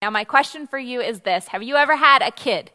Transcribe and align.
Now, 0.00 0.10
my 0.10 0.22
question 0.22 0.68
for 0.68 0.78
you 0.78 1.00
is 1.00 1.20
this 1.20 1.48
Have 1.48 1.62
you 1.62 1.76
ever 1.76 1.96
had 1.96 2.22
a 2.22 2.30
kid 2.30 2.70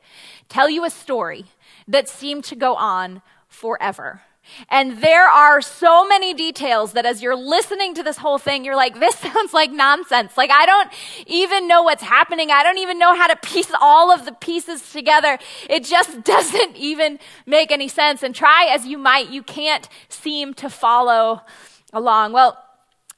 tell 0.50 0.70
you 0.70 0.84
a 0.84 0.90
story 0.90 1.46
that 1.88 2.10
seemed 2.10 2.44
to 2.46 2.56
go 2.56 2.76
on 2.76 3.22
forever? 3.48 4.22
And 4.70 4.98
there 4.98 5.28
are 5.28 5.62
so 5.62 6.06
many 6.06 6.34
details 6.34 6.92
that 6.94 7.06
as 7.06 7.24
you're 7.24 7.36
listening 7.36 7.94
to 7.96 8.04
this 8.04 8.18
whole 8.18 8.38
thing, 8.38 8.66
you're 8.66 8.76
like, 8.76 9.00
this 9.00 9.16
sounds 9.20 9.54
like 9.54 9.72
nonsense. 9.72 10.36
Like, 10.36 10.52
I 10.52 10.66
don't 10.66 10.92
even 11.26 11.66
know 11.66 11.84
what's 11.84 12.04
happening. 12.04 12.52
I 12.52 12.62
don't 12.62 12.78
even 12.78 13.00
know 13.00 13.16
how 13.16 13.28
to 13.28 13.38
piece 13.38 13.72
all 13.80 14.12
of 14.12 14.26
the 14.26 14.34
pieces 14.34 14.92
together. 14.92 15.40
It 15.70 15.86
just 15.86 16.24
doesn't 16.26 16.76
even 16.76 17.20
make 17.46 17.72
any 17.72 17.88
sense. 17.88 18.22
And 18.22 18.36
try 18.36 18.68
as 18.70 18.86
you 18.86 18.98
might, 18.98 19.30
you 19.30 19.44
can't 19.44 19.88
seem 20.10 20.54
to 20.56 20.70
follow 20.70 21.42
along. 21.94 22.34
Well, 22.34 22.63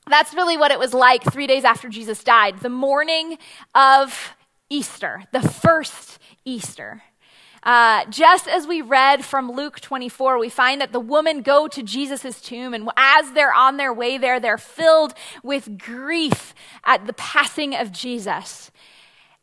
that's 0.08 0.34
really 0.34 0.58
what 0.58 0.72
it 0.72 0.80
was 0.80 0.94
like 0.94 1.24
three 1.24 1.48
days 1.48 1.64
after 1.64 1.90
Jesus 1.90 2.24
died, 2.24 2.60
the 2.60 2.70
morning 2.70 3.38
of 3.74 4.36
Easter, 4.70 5.24
the 5.32 5.42
first 5.42 6.20
Easter. 6.44 7.04
Uh, 7.64 8.06
just 8.12 8.48
as 8.48 8.68
we 8.68 8.80
read 8.80 9.26
from 9.26 9.52
Luke 9.52 9.80
24, 9.80 10.38
we 10.38 10.50
find 10.50 10.80
that 10.80 10.92
the 10.92 11.00
women 11.00 11.42
go 11.42 11.68
to 11.68 11.82
Jesus' 11.82 12.40
tomb, 12.40 12.76
and 12.76 12.88
as 12.96 13.32
they're 13.32 13.54
on 13.54 13.78
their 13.78 13.92
way 13.92 14.20
there, 14.20 14.40
they're 14.40 14.60
filled 14.60 15.16
with 15.42 15.80
grief 15.80 16.54
at 16.84 17.08
the 17.08 17.14
passing 17.14 17.74
of 17.76 17.92
Jesus. 17.92 18.70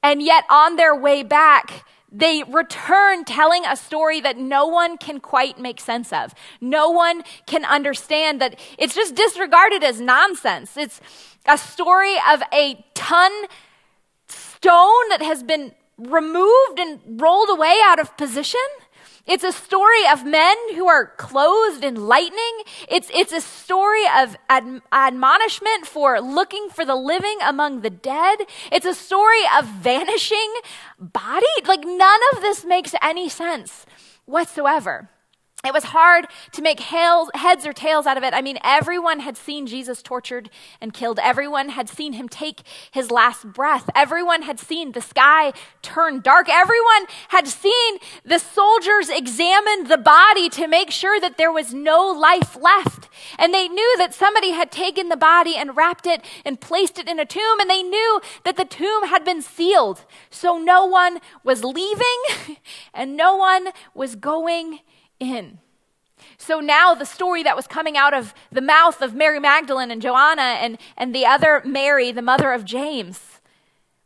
And 0.05 0.23
yet, 0.23 0.45
on 0.49 0.77
their 0.77 0.95
way 0.95 1.25
back, 1.25 1.85
they 2.13 2.43
return 2.45 3.25
telling 3.25 3.65
a 3.65 3.75
story 3.75 4.21
that 4.21 4.37
no 4.37 4.67
one 4.67 4.99
can 4.99 5.19
quite 5.19 5.59
make 5.59 5.81
sense 5.81 6.13
of. 6.13 6.35
No 6.61 6.91
one 6.91 7.23
can 7.47 7.65
understand 7.65 8.41
that 8.41 8.61
it's 8.79 8.95
just 8.95 9.15
disregarded 9.15 9.83
as 9.83 10.01
nonsense. 10.01 10.77
It's 10.77 11.01
a 11.47 11.57
story 11.57 12.15
of 12.31 12.43
a 12.53 12.85
ton 12.95 13.33
stone 14.29 15.09
that 15.09 15.23
has 15.23 15.43
been 15.43 15.73
removed 15.99 16.79
and 16.79 17.01
rolled 17.21 17.49
away 17.51 17.77
out 17.85 17.99
of 17.99 18.17
position. 18.17 18.61
It's 19.27 19.45
a 19.45 19.53
story 19.53 20.07
of 20.13 20.25
men 20.25 20.57
who 20.75 20.89
are 20.89 21.07
clothed 21.17 21.85
in 21.85 22.07
lightning. 22.09 22.63
It's, 22.89 23.09
it's 23.15 23.33
a 23.33 23.41
story 23.41 24.05
of 24.19 24.37
ad- 24.49 24.83
admonishment 24.91 25.87
for 25.87 26.21
looking 26.21 26.69
for 26.71 26.85
the 26.85 26.97
living 26.97 27.39
among 27.41 27.83
the 27.83 27.91
dead. 27.91 28.41
It's 28.73 28.87
a 28.87 28.95
story 28.95 29.43
of 29.57 29.67
vanishing 29.67 30.53
body. 30.99 31.47
Like 31.65 31.85
none 31.85 32.21
of 32.33 32.41
this 32.41 32.65
makes 32.65 32.95
any 33.01 33.29
sense 33.29 33.87
whatsoever. 34.25 35.09
It 35.65 35.73
was 35.73 35.85
hard 35.85 36.27
to 36.55 36.61
make 36.61 36.81
heads 36.81 37.65
or 37.65 37.73
tails 37.73 38.05
out 38.05 38.17
of 38.17 38.25
it. 38.25 38.35
I 38.35 38.43
mean, 38.43 38.59
everyone 38.65 39.21
had 39.21 39.37
seen 39.37 39.69
Jesus 39.69 40.03
tortured 40.03 40.51
and 40.81 40.93
killed. 40.93 41.21
Everyone 41.23 41.69
had 41.69 41.89
seen 41.89 42.15
him 42.15 42.29
take 42.29 42.63
his 42.91 43.13
last 43.13 43.47
breath. 43.47 43.89
Everyone 43.95 44.43
had 44.43 44.59
seen 44.59 44.91
the 44.91 45.01
sky 45.01 45.53
turn 45.81 46.21
dark. 46.21 46.49
Everyone 46.49 47.07
had 47.29 47.47
seen 47.47 47.99
the 48.25 48.41
soldiers 48.41 49.09
examine 49.09 49.85
the 49.87 49.99
body 49.99 50.49
to 50.49 50.67
make 50.67 50.91
sure 50.91 51.21
that 51.21 51.39
there 51.39 51.53
was 51.53 51.73
no 51.73 52.11
life 52.11 52.57
left. 52.61 53.09
And 53.39 53.55
they 53.55 53.69
knew 53.69 53.95
that 53.99 54.13
somebody 54.13 54.51
had 54.51 54.73
taken 54.73 55.11
the 55.11 55.17
body 55.17 55.55
and 55.55 55.77
wrapped 55.77 56.07
it 56.07 56.25
and 56.45 56.61
placed 56.61 56.99
it 56.99 57.09
in 57.09 57.21
a 57.21 57.25
tomb. 57.25 57.61
And 57.61 57.71
they 57.71 57.85
knew 57.85 58.21
that 58.45 58.57
the 58.57 58.65
tomb 58.65 59.07
had 59.07 59.25
been 59.25 59.43
sealed. 59.43 60.05
So 60.29 60.59
no 60.59 60.85
one 60.85 61.21
was 61.45 61.63
leaving 61.63 62.23
and 62.93 63.17
no 63.17 63.37
one 63.37 63.69
was 63.95 64.17
going 64.17 64.81
in. 65.23 65.59
So 66.37 66.61
now 66.61 66.95
the 66.95 67.07
story 67.07 67.43
that 67.43 67.57
was 67.57 67.67
coming 67.67 67.97
out 67.97 68.15
of 68.15 68.35
the 68.51 68.61
mouth 68.61 69.01
of 69.03 69.15
Mary 69.15 69.41
Magdalene 69.41 69.91
and 69.91 70.03
Joanna 70.03 70.43
and, 70.43 70.79
and 70.97 71.15
the 71.15 71.27
other 71.27 71.63
Mary, 71.65 72.13
the 72.13 72.23
mother 72.23 72.53
of 72.53 72.65
James, 72.65 73.41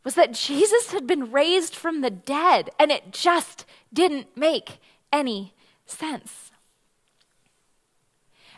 was 0.03 0.15
that 0.15 0.33
Jesus 0.33 0.91
had 0.91 1.05
been 1.05 1.31
raised 1.31 1.75
from 1.75 2.01
the 2.01 2.09
dead, 2.09 2.69
and 2.79 2.91
it 2.91 3.11
just 3.11 3.65
didn't 3.91 4.37
make 4.37 4.79
any 5.11 5.53
sense. 5.85 6.51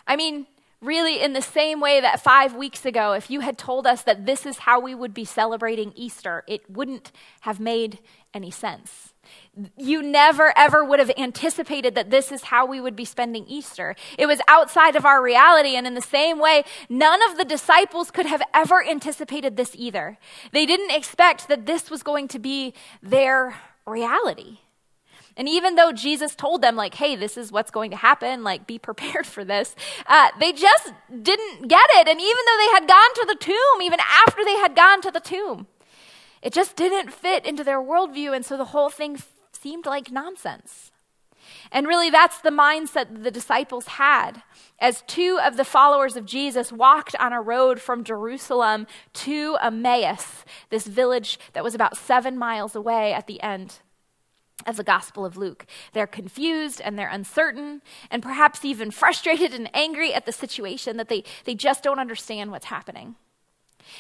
I 0.06 0.16
mean, 0.16 0.46
really, 0.82 1.22
in 1.22 1.34
the 1.34 1.42
same 1.42 1.80
way 1.80 2.02
that 2.02 2.22
five 2.22 2.56
weeks 2.56 2.86
ago, 2.86 3.14
if 3.14 3.32
you 3.32 3.40
had 3.40 3.58
told 3.58 3.88
us 3.88 4.04
that 4.04 4.26
this 4.26 4.46
is 4.46 4.60
how 4.60 4.80
we 4.80 4.94
would 4.94 5.14
be 5.14 5.26
celebrating 5.26 5.92
Easter, 5.96 6.44
it 6.48 6.70
wouldn't 6.70 7.12
have 7.42 7.60
made 7.60 8.00
any 8.34 8.52
sense 8.52 9.14
you 9.78 10.02
never 10.02 10.54
ever 10.58 10.84
would 10.84 11.00
have 11.00 11.12
anticipated 11.18 11.96
that 11.96 12.10
this 12.10 12.32
is 12.32 12.44
how 12.44 12.66
we 12.66 12.80
would 12.80 12.96
be 12.96 13.06
spending 13.06 13.46
Easter. 13.48 13.96
It 14.18 14.26
was 14.26 14.40
outside 14.48 14.96
of 14.96 15.06
our 15.06 15.22
reality. 15.22 15.76
And 15.76 15.86
in 15.86 15.96
the 15.96 16.02
same 16.02 16.40
way, 16.40 16.64
none 16.88 17.22
of 17.30 17.38
the 17.38 17.46
disciples 17.46 18.12
could 18.12 18.26
have 18.26 18.42
ever 18.54 18.84
anticipated 18.84 19.58
this 19.58 19.76
either. 19.76 20.18
They 20.52 20.66
didn't 20.66 20.92
expect 20.92 21.48
that 21.48 21.66
this 21.66 21.90
was 21.90 22.04
going 22.04 22.28
to 22.30 22.40
be 22.40 22.74
their 23.02 23.56
reality. 23.86 24.60
And 25.40 25.48
even 25.48 25.76
though 25.76 25.94
Jesus 25.94 26.36
told 26.36 26.62
them, 26.62 26.76
like, 26.76 26.96
hey, 26.96 27.16
this 27.16 27.38
is 27.38 27.50
what's 27.50 27.72
going 27.72 27.92
to 27.92 27.98
happen, 27.98 28.44
like, 28.44 28.68
be 28.68 28.78
prepared 28.90 29.26
for 29.26 29.46
this, 29.46 29.76
uh, 30.06 30.28
they 30.40 30.52
just 30.52 30.92
didn't 31.10 31.68
get 31.68 31.88
it. 31.92 32.08
And 32.08 32.20
even 32.20 32.44
though 32.46 32.58
they 32.58 32.74
had 32.74 32.88
gone 32.88 33.14
to 33.16 33.26
the 33.28 33.38
tomb, 33.40 33.82
even 33.82 34.00
after 34.28 34.44
they 34.44 34.58
had 34.58 34.76
gone 34.76 35.02
to 35.02 35.12
the 35.12 35.22
tomb, 35.22 35.68
it 36.42 36.54
just 36.54 36.76
didn't 36.76 37.12
fit 37.12 37.46
into 37.46 37.64
their 37.64 37.82
worldview. 37.82 38.36
And 38.36 38.46
so 38.46 38.58
the 38.58 38.66
whole 38.66 38.90
thing 38.90 39.18
seemed 39.52 39.86
like 39.86 40.12
nonsense. 40.12 40.92
And 41.72 41.88
really, 41.88 42.10
that's 42.10 42.42
the 42.42 42.50
mindset 42.50 43.24
the 43.24 43.32
disciples 43.32 43.88
had 43.88 44.44
as 44.80 45.04
two 45.08 45.40
of 45.44 45.58
the 45.58 45.66
followers 45.66 46.16
of 46.16 46.26
Jesus 46.26 46.72
walked 46.72 47.16
on 47.16 47.34
a 47.34 47.42
road 47.42 47.82
from 47.82 48.04
Jerusalem 48.04 48.88
to 49.14 49.58
Emmaus, 49.62 50.46
this 50.70 50.88
village 50.88 51.40
that 51.54 51.64
was 51.64 51.76
about 51.76 51.98
seven 51.98 52.38
miles 52.38 52.76
away 52.76 53.14
at 53.14 53.28
the 53.28 53.42
end 53.42 53.80
of 54.66 54.78
the 54.78 54.84
Gospel 54.84 55.26
of 55.26 55.38
Luke. 55.38 55.66
They're 55.94 56.08
confused 56.08 56.82
and 56.82 56.98
they're 56.98 57.10
uncertain 57.10 57.82
and 58.12 58.22
perhaps 58.22 58.66
even 58.66 58.92
frustrated 58.92 59.54
and 59.54 59.70
angry 59.74 60.14
at 60.14 60.26
the 60.26 60.32
situation 60.32 60.98
that 60.98 61.10
they, 61.10 61.24
they 61.46 61.56
just 61.56 61.84
don't 61.84 62.00
understand 62.00 62.52
what's 62.52 62.66
happening. 62.66 63.16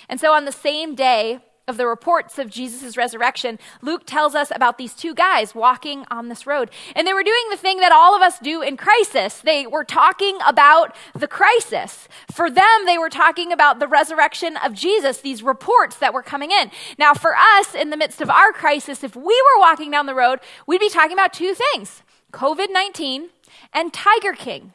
And 0.08 0.20
so 0.20 0.34
on 0.34 0.46
the 0.46 0.52
same 0.52 0.96
day, 0.96 1.40
of 1.69 1.78
the 1.78 1.88
reports 1.88 2.38
of 2.38 2.50
Jesus' 2.50 2.97
resurrection, 2.97 3.59
Luke 3.81 4.03
tells 4.06 4.35
us 4.35 4.52
about 4.53 4.78
these 4.78 4.94
two 4.94 5.13
guys 5.13 5.56
walking 5.56 6.03
on 6.12 6.28
this 6.28 6.46
road. 6.46 6.69
And 6.96 7.07
they 7.07 7.13
were 7.13 7.24
doing 7.24 7.44
the 7.50 7.57
thing 7.57 7.78
that 7.78 7.94
all 7.94 8.16
of 8.16 8.22
us 8.22 8.40
do 8.40 8.62
in 8.62 8.75
crisis. 8.75 9.40
They 9.40 9.66
were 9.66 9.85
talking 9.85 10.38
about 10.46 10.96
the 11.13 11.28
crisis. 11.28 12.09
For 12.31 12.50
them, 12.50 12.85
they 12.85 12.97
were 12.97 13.09
talking 13.09 13.53
about 13.53 13.80
the 13.80 13.88
resurrection 13.88 14.57
of 14.57 14.74
Jesus, 14.74 15.22
these 15.22 15.44
reports 15.44 15.97
that 15.97 16.13
were 16.13 16.24
coming 16.24 16.52
in. 16.52 16.72
Now, 16.97 17.13
for 17.13 17.35
us, 17.35 17.74
in 17.74 17.91
the 17.91 17.97
midst 17.97 18.19
of 18.19 18.30
our 18.30 18.51
crisis, 18.51 19.03
if 19.03 19.16
we 19.16 19.24
were 19.24 19.59
walking 19.59 19.91
down 19.91 20.07
the 20.07 20.16
road, 20.16 20.40
we'd 20.68 20.80
be 20.81 20.90
talking 20.90 21.13
about 21.13 21.31
two 21.31 21.53
things 21.53 22.03
COVID 22.34 22.72
19 22.72 23.30
and 23.74 23.94
Tiger 23.94 24.34
King. 24.34 24.74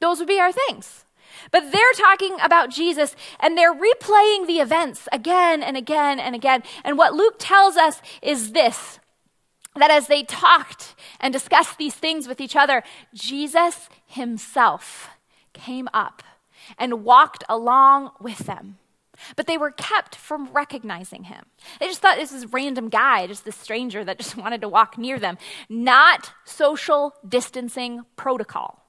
Those 0.00 0.18
would 0.18 0.28
be 0.28 0.38
our 0.38 0.52
things. 0.52 1.04
But 1.50 1.72
they're 1.72 1.92
talking 1.96 2.36
about 2.40 2.70
Jesus 2.70 3.14
and 3.40 3.56
they're 3.56 3.74
replaying 3.74 4.46
the 4.46 4.60
events 4.60 5.08
again 5.12 5.62
and 5.62 5.76
again 5.76 6.18
and 6.18 6.34
again. 6.34 6.62
And 6.84 6.98
what 6.98 7.14
Luke 7.14 7.36
tells 7.38 7.76
us 7.76 8.00
is 8.22 8.52
this 8.52 8.98
that 9.76 9.90
as 9.90 10.08
they 10.08 10.24
talked 10.24 10.94
and 11.20 11.32
discussed 11.32 11.78
these 11.78 11.94
things 11.94 12.26
with 12.26 12.40
each 12.40 12.56
other, 12.56 12.82
Jesus 13.14 13.88
himself 14.06 15.10
came 15.52 15.88
up 15.94 16.22
and 16.78 17.04
walked 17.04 17.44
along 17.48 18.10
with 18.20 18.38
them. 18.38 18.78
But 19.36 19.46
they 19.46 19.58
were 19.58 19.70
kept 19.70 20.14
from 20.14 20.52
recognizing 20.52 21.24
him. 21.24 21.44
They 21.80 21.86
just 21.86 22.00
thought 22.00 22.16
this 22.16 22.32
was 22.32 22.44
a 22.44 22.48
random 22.48 22.88
guy, 22.88 23.26
just 23.26 23.44
this 23.44 23.56
stranger 23.56 24.04
that 24.04 24.18
just 24.18 24.36
wanted 24.36 24.60
to 24.60 24.68
walk 24.68 24.96
near 24.96 25.18
them. 25.18 25.38
Not 25.68 26.32
social 26.44 27.14
distancing 27.28 28.02
protocol. 28.16 28.84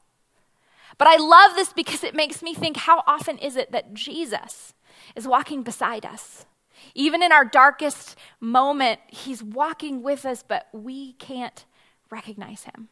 But 1.00 1.08
I 1.08 1.16
love 1.16 1.56
this 1.56 1.74
because 1.74 2.04
it 2.04 2.14
makes 2.14 2.44
me 2.44 2.54
think 2.54 2.78
how 2.78 3.04
often 3.08 3.40
is 3.40 3.56
it 3.56 3.72
that 3.72 3.96
Jesus 3.96 4.74
is 5.16 5.28
walking 5.28 5.64
beside 5.64 6.06
us? 6.06 6.46
Even 6.94 7.24
in 7.24 7.32
our 7.32 7.46
darkest 7.46 8.16
moment, 8.40 9.00
he's 9.08 9.42
walking 9.42 10.04
with 10.04 10.26
us, 10.26 10.44
but 10.48 10.68
we 10.74 11.14
can't 11.14 11.66
recognize 12.12 12.64
him. 12.64 12.90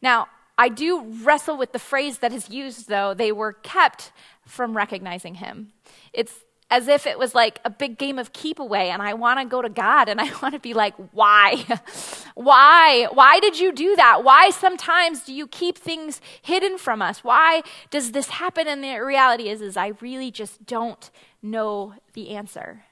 Now, 0.00 0.28
I 0.58 0.68
do 0.68 1.00
wrestle 1.24 1.56
with 1.56 1.72
the 1.72 1.78
phrase 1.78 2.18
that 2.18 2.32
is 2.32 2.50
used, 2.50 2.88
though. 2.88 3.14
They 3.14 3.32
were 3.32 3.54
kept 3.54 4.12
from 4.46 4.76
recognizing 4.76 5.36
him. 5.36 5.72
It's 6.12 6.34
as 6.72 6.88
if 6.88 7.06
it 7.06 7.18
was 7.18 7.34
like 7.34 7.60
a 7.66 7.70
big 7.70 7.98
game 7.98 8.18
of 8.18 8.32
keep 8.32 8.58
away 8.58 8.88
and 8.88 9.02
I 9.02 9.12
want 9.12 9.38
to 9.38 9.44
go 9.44 9.60
to 9.60 9.68
God 9.68 10.08
and 10.08 10.18
I 10.18 10.32
want 10.42 10.54
to 10.54 10.58
be 10.58 10.72
like, 10.72 10.94
why? 11.12 11.64
why? 12.34 13.08
Why 13.12 13.40
did 13.40 13.60
you 13.60 13.72
do 13.72 13.94
that? 13.96 14.24
Why 14.24 14.48
sometimes 14.48 15.22
do 15.22 15.34
you 15.34 15.46
keep 15.46 15.76
things 15.76 16.22
hidden 16.40 16.78
from 16.78 17.02
us? 17.02 17.22
Why 17.22 17.62
does 17.90 18.12
this 18.12 18.30
happen? 18.30 18.66
And 18.66 18.82
the 18.82 18.98
reality 19.00 19.50
is, 19.50 19.60
is 19.60 19.76
I 19.76 19.88
really 20.00 20.30
just 20.30 20.64
don't 20.64 21.10
know 21.42 21.92
the 22.14 22.30
answer. 22.30 22.84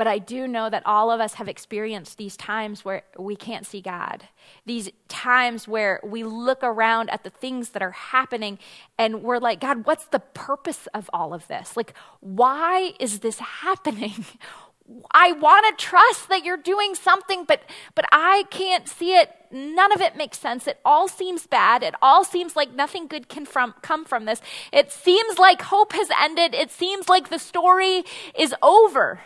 But 0.00 0.06
I 0.06 0.18
do 0.18 0.48
know 0.48 0.70
that 0.70 0.82
all 0.86 1.10
of 1.10 1.20
us 1.20 1.34
have 1.34 1.46
experienced 1.46 2.16
these 2.16 2.34
times 2.34 2.86
where 2.86 3.02
we 3.18 3.36
can't 3.36 3.66
see 3.66 3.82
God, 3.82 4.28
these 4.64 4.88
times 5.08 5.68
where 5.68 6.00
we 6.02 6.24
look 6.24 6.60
around 6.62 7.10
at 7.10 7.22
the 7.22 7.28
things 7.28 7.68
that 7.72 7.82
are 7.82 7.90
happening 7.90 8.58
and 8.96 9.22
we're 9.22 9.36
like, 9.36 9.60
God, 9.60 9.84
what's 9.84 10.06
the 10.06 10.20
purpose 10.20 10.88
of 10.94 11.10
all 11.12 11.34
of 11.34 11.46
this? 11.48 11.76
Like, 11.76 11.92
why 12.20 12.94
is 12.98 13.18
this 13.18 13.40
happening? 13.40 14.24
I 15.10 15.32
want 15.32 15.66
to 15.78 15.84
trust 15.84 16.30
that 16.30 16.46
you're 16.46 16.56
doing 16.56 16.94
something, 16.94 17.44
but, 17.44 17.62
but 17.94 18.06
I 18.10 18.44
can't 18.48 18.88
see 18.88 19.18
it. 19.18 19.30
None 19.50 19.92
of 19.92 20.00
it 20.00 20.16
makes 20.16 20.38
sense. 20.38 20.66
It 20.66 20.80
all 20.82 21.08
seems 21.08 21.46
bad. 21.46 21.82
It 21.82 21.94
all 22.00 22.24
seems 22.24 22.56
like 22.56 22.72
nothing 22.72 23.06
good 23.06 23.28
can 23.28 23.44
from, 23.44 23.74
come 23.82 24.06
from 24.06 24.24
this. 24.24 24.40
It 24.72 24.90
seems 24.90 25.38
like 25.38 25.60
hope 25.60 25.92
has 25.92 26.08
ended. 26.18 26.54
It 26.54 26.70
seems 26.70 27.10
like 27.10 27.28
the 27.28 27.38
story 27.38 28.04
is 28.34 28.54
over. 28.62 29.20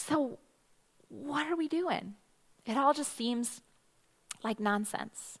So, 0.00 0.38
what 1.08 1.46
are 1.46 1.56
we 1.56 1.68
doing? 1.68 2.14
It 2.64 2.76
all 2.76 2.94
just 2.94 3.14
seems 3.16 3.60
like 4.42 4.58
nonsense. 4.58 5.38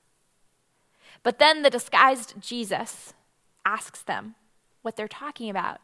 But 1.22 1.38
then 1.38 1.62
the 1.62 1.70
disguised 1.70 2.34
Jesus 2.40 3.14
asks 3.64 4.02
them 4.02 4.34
what 4.82 4.96
they're 4.96 5.08
talking 5.08 5.50
about. 5.50 5.80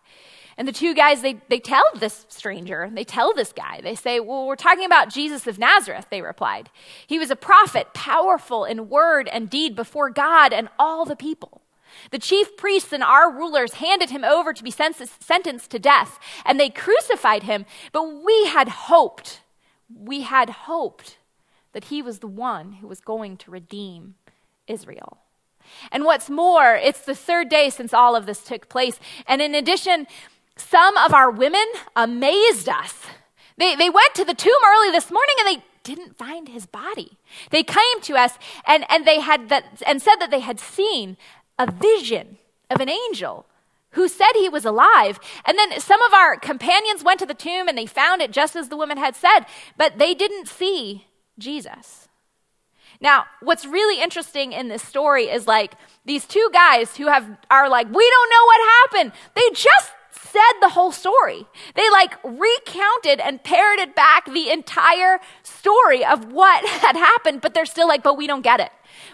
And 0.58 0.68
the 0.68 0.72
two 0.72 0.94
guys, 0.94 1.22
they, 1.22 1.38
they 1.48 1.58
tell 1.58 1.84
this 1.94 2.26
stranger, 2.28 2.90
they 2.92 3.04
tell 3.04 3.34
this 3.34 3.52
guy, 3.52 3.80
they 3.82 3.94
say, 3.94 4.20
Well, 4.20 4.46
we're 4.46 4.56
talking 4.56 4.84
about 4.84 5.08
Jesus 5.10 5.46
of 5.46 5.58
Nazareth, 5.58 6.06
they 6.10 6.20
replied. 6.22 6.68
He 7.06 7.18
was 7.18 7.30
a 7.30 7.36
prophet, 7.36 7.94
powerful 7.94 8.64
in 8.64 8.90
word 8.90 9.28
and 9.28 9.50
deed 9.50 9.74
before 9.74 10.10
God 10.10 10.52
and 10.52 10.68
all 10.78 11.04
the 11.04 11.16
people. 11.16 11.62
The 12.10 12.18
chief 12.18 12.56
priests 12.56 12.92
and 12.92 13.02
our 13.02 13.30
rulers 13.32 13.74
handed 13.74 14.10
him 14.10 14.24
over 14.24 14.52
to 14.52 14.64
be 14.64 14.70
sentenced 14.70 15.70
to 15.70 15.78
death, 15.78 16.18
and 16.44 16.58
they 16.58 16.70
crucified 16.70 17.44
him. 17.44 17.66
But 17.92 18.24
we 18.24 18.46
had 18.46 18.68
hoped, 18.68 19.40
we 19.94 20.22
had 20.22 20.50
hoped 20.50 21.18
that 21.72 21.84
he 21.84 22.00
was 22.02 22.20
the 22.20 22.26
one 22.26 22.72
who 22.74 22.88
was 22.88 23.00
going 23.00 23.36
to 23.38 23.50
redeem 23.50 24.14
Israel. 24.66 25.18
And 25.92 26.04
what's 26.04 26.30
more, 26.30 26.74
it's 26.74 27.00
the 27.00 27.14
third 27.14 27.48
day 27.48 27.70
since 27.70 27.92
all 27.92 28.16
of 28.16 28.26
this 28.26 28.42
took 28.42 28.68
place. 28.68 28.98
And 29.26 29.42
in 29.42 29.54
addition, 29.54 30.06
some 30.56 30.96
of 30.96 31.12
our 31.12 31.30
women 31.30 31.66
amazed 31.94 32.68
us. 32.68 32.94
They, 33.58 33.74
they 33.74 33.90
went 33.90 34.14
to 34.14 34.24
the 34.24 34.34
tomb 34.34 34.54
early 34.66 34.90
this 34.90 35.10
morning 35.10 35.34
and 35.40 35.56
they 35.56 35.64
didn't 35.82 36.18
find 36.18 36.48
his 36.48 36.66
body. 36.66 37.18
They 37.50 37.62
came 37.62 38.00
to 38.02 38.14
us 38.14 38.38
and, 38.66 38.84
and 38.88 39.06
they 39.06 39.20
had 39.20 39.48
that 39.50 39.82
and 39.86 40.02
said 40.02 40.16
that 40.16 40.30
they 40.30 40.40
had 40.40 40.58
seen 40.58 41.16
a 41.58 41.70
vision 41.70 42.38
of 42.70 42.80
an 42.80 42.88
angel 42.88 43.46
who 43.90 44.08
said 44.08 44.32
he 44.34 44.48
was 44.48 44.64
alive. 44.64 45.18
And 45.44 45.58
then 45.58 45.80
some 45.80 46.02
of 46.02 46.12
our 46.12 46.36
companions 46.36 47.02
went 47.02 47.18
to 47.20 47.26
the 47.26 47.34
tomb 47.34 47.68
and 47.68 47.78
they 47.78 47.86
found 47.86 48.20
it 48.20 48.30
just 48.30 48.54
as 48.54 48.68
the 48.68 48.76
woman 48.76 48.98
had 48.98 49.16
said, 49.16 49.40
but 49.76 49.98
they 49.98 50.14
didn't 50.14 50.48
see 50.48 51.06
Jesus. 51.38 52.08
Now, 53.00 53.26
what's 53.40 53.66
really 53.66 54.02
interesting 54.02 54.52
in 54.52 54.68
this 54.68 54.82
story 54.82 55.24
is 55.24 55.46
like 55.46 55.74
these 56.04 56.24
two 56.26 56.48
guys 56.52 56.96
who 56.96 57.06
have 57.06 57.26
are 57.50 57.68
like, 57.68 57.86
we 57.86 58.10
don't 58.10 58.30
know 58.30 58.44
what 58.46 58.60
happened. 58.82 59.12
They 59.34 59.50
just 59.50 59.92
said 60.10 60.60
the 60.60 60.70
whole 60.70 60.92
story. 60.92 61.46
They 61.74 61.88
like 61.90 62.14
recounted 62.24 63.20
and 63.20 63.42
parroted 63.42 63.94
back 63.94 64.26
the 64.26 64.50
entire 64.50 65.20
story 65.42 66.04
of 66.04 66.32
what 66.32 66.66
had 66.68 66.96
happened, 66.96 67.40
but 67.40 67.54
they're 67.54 67.66
still 67.66 67.88
like, 67.88 68.02
but 68.02 68.16
we 68.16 68.26
don't 68.26 68.42
get 68.42 68.60
it. 68.60 68.70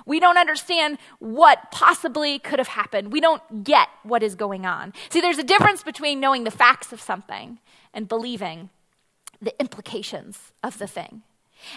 We 0.07 0.21
don't 0.21 0.39
understand 0.39 0.99
what 1.19 1.71
possibly 1.71 2.39
could 2.39 2.59
have 2.59 2.69
happened. 2.69 3.13
We 3.13 3.21
don't 3.21 3.65
get 3.65 3.89
what 4.03 4.23
is 4.23 4.35
going 4.35 4.67
on. 4.67 4.93
See, 5.11 5.21
there's 5.21 5.39
a 5.39 5.45
difference 5.45 5.83
between 5.83 6.21
knowing 6.21 6.45
the 6.45 6.51
facts 6.51 6.93
of 6.93 7.01
something 7.01 7.59
and 7.95 8.09
believing 8.09 8.71
the 9.41 9.59
implications 9.61 10.53
of 10.63 10.79
the 10.79 10.87
thing. 10.87 11.23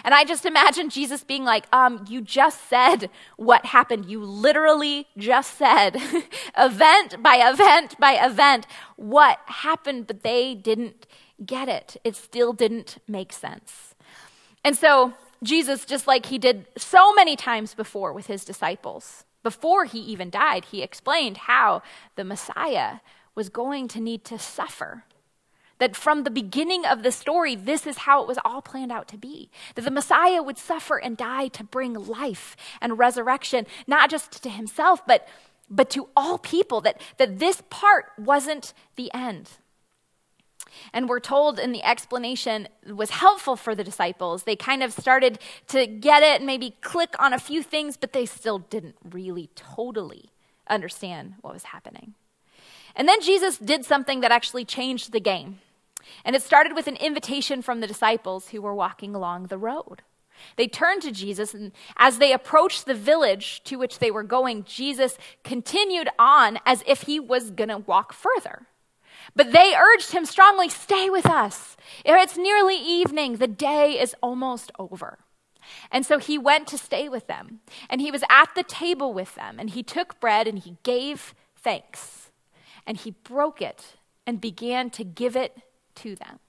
And 0.04 0.14
I 0.14 0.24
just 0.24 0.44
imagine 0.44 0.88
Jesus 0.88 1.22
being 1.22 1.44
like, 1.44 1.66
um, 1.72 2.04
You 2.08 2.20
just 2.20 2.68
said 2.68 3.10
what 3.36 3.66
happened. 3.66 4.06
You 4.06 4.24
literally 4.24 5.06
just 5.16 5.56
said, 5.56 5.96
event 6.58 7.22
by 7.22 7.36
event 7.36 7.98
by 7.98 8.12
event, 8.12 8.66
what 8.96 9.38
happened, 9.46 10.06
but 10.06 10.22
they 10.22 10.54
didn't 10.54 11.06
get 11.44 11.68
it. 11.68 11.96
It 12.04 12.16
still 12.16 12.52
didn't 12.52 12.98
make 13.06 13.32
sense. 13.32 13.94
And 14.64 14.76
so, 14.76 15.14
Jesus, 15.42 15.84
just 15.84 16.06
like 16.06 16.26
he 16.26 16.38
did 16.38 16.66
so 16.76 17.12
many 17.14 17.36
times 17.36 17.74
before 17.74 18.12
with 18.12 18.26
his 18.26 18.44
disciples, 18.44 19.24
before 19.42 19.84
he 19.84 20.00
even 20.00 20.30
died, 20.30 20.66
he 20.66 20.82
explained 20.82 21.36
how 21.36 21.82
the 22.16 22.24
Messiah 22.24 22.96
was 23.34 23.48
going 23.48 23.86
to 23.88 24.00
need 24.00 24.24
to 24.24 24.38
suffer 24.38 25.04
that 25.78 25.96
from 25.96 26.22
the 26.22 26.30
beginning 26.30 26.86
of 26.86 27.02
the 27.02 27.12
story, 27.12 27.54
this 27.54 27.86
is 27.86 27.98
how 27.98 28.22
it 28.22 28.28
was 28.28 28.38
all 28.44 28.62
planned 28.62 28.92
out 28.92 29.08
to 29.08 29.18
be. 29.18 29.50
That 29.74 29.82
the 29.82 29.90
Messiah 29.90 30.42
would 30.42 30.58
suffer 30.58 30.96
and 30.96 31.16
die 31.16 31.48
to 31.48 31.64
bring 31.64 31.94
life 31.94 32.56
and 32.80 32.98
resurrection, 32.98 33.66
not 33.86 34.10
just 34.10 34.42
to 34.42 34.48
himself, 34.48 35.06
but, 35.06 35.28
but 35.68 35.90
to 35.90 36.08
all 36.16 36.38
people. 36.38 36.80
That, 36.80 37.00
that 37.18 37.38
this 37.38 37.62
part 37.68 38.06
wasn't 38.18 38.72
the 38.96 39.12
end. 39.12 39.50
And 40.92 41.08
we're 41.08 41.20
told 41.20 41.58
in 41.58 41.72
the 41.72 41.82
explanation 41.82 42.68
was 42.86 43.10
helpful 43.10 43.56
for 43.56 43.74
the 43.74 43.84
disciples. 43.84 44.42
They 44.42 44.56
kind 44.56 44.82
of 44.82 44.92
started 44.92 45.38
to 45.68 45.86
get 45.86 46.22
it 46.22 46.36
and 46.38 46.46
maybe 46.46 46.76
click 46.80 47.14
on 47.18 47.32
a 47.32 47.38
few 47.38 47.62
things, 47.62 47.96
but 47.96 48.12
they 48.12 48.26
still 48.26 48.58
didn't 48.58 48.96
really 49.08 49.50
totally 49.54 50.30
understand 50.68 51.34
what 51.40 51.54
was 51.54 51.64
happening. 51.64 52.14
And 52.94 53.08
then 53.08 53.20
Jesus 53.20 53.58
did 53.58 53.84
something 53.84 54.20
that 54.20 54.32
actually 54.32 54.64
changed 54.64 55.12
the 55.12 55.20
game. 55.20 55.60
And 56.24 56.34
it 56.34 56.42
started 56.42 56.74
with 56.74 56.86
an 56.86 56.96
invitation 56.96 57.62
from 57.62 57.80
the 57.80 57.86
disciples 57.86 58.48
who 58.48 58.62
were 58.62 58.74
walking 58.74 59.14
along 59.14 59.46
the 59.46 59.58
road. 59.58 60.02
They 60.56 60.68
turned 60.68 61.02
to 61.02 61.12
Jesus, 61.12 61.54
and 61.54 61.72
as 61.96 62.18
they 62.18 62.32
approached 62.32 62.86
the 62.86 62.94
village 62.94 63.62
to 63.64 63.76
which 63.76 63.98
they 63.98 64.10
were 64.10 64.22
going, 64.22 64.64
Jesus 64.64 65.16
continued 65.44 66.08
on 66.18 66.58
as 66.66 66.84
if 66.86 67.02
he 67.02 67.18
was 67.18 67.50
going 67.50 67.70
to 67.70 67.78
walk 67.78 68.12
further. 68.12 68.66
But 69.36 69.52
they 69.52 69.74
urged 69.74 70.12
him 70.12 70.24
strongly, 70.24 70.68
Stay 70.68 71.08
with 71.08 71.26
us. 71.26 71.76
It's 72.04 72.36
nearly 72.36 72.76
evening. 72.76 73.36
The 73.36 73.46
day 73.46 74.00
is 74.00 74.16
almost 74.20 74.72
over. 74.78 75.18
And 75.92 76.04
so 76.04 76.18
he 76.18 76.38
went 76.38 76.66
to 76.68 76.78
stay 76.78 77.08
with 77.08 77.26
them. 77.26 77.60
And 77.88 78.00
he 78.00 78.10
was 78.10 78.24
at 78.28 78.54
the 78.54 78.62
table 78.64 79.12
with 79.12 79.34
them. 79.34 79.58
And 79.60 79.70
he 79.70 79.82
took 79.82 80.18
bread 80.18 80.48
and 80.48 80.58
he 80.58 80.78
gave 80.82 81.34
thanks. 81.54 82.30
And 82.86 82.96
he 82.96 83.12
broke 83.22 83.62
it 83.62 83.96
and 84.26 84.40
began 84.40 84.90
to 84.90 85.04
give 85.04 85.36
it 85.36 85.58
to 85.96 86.16
them. 86.16 86.40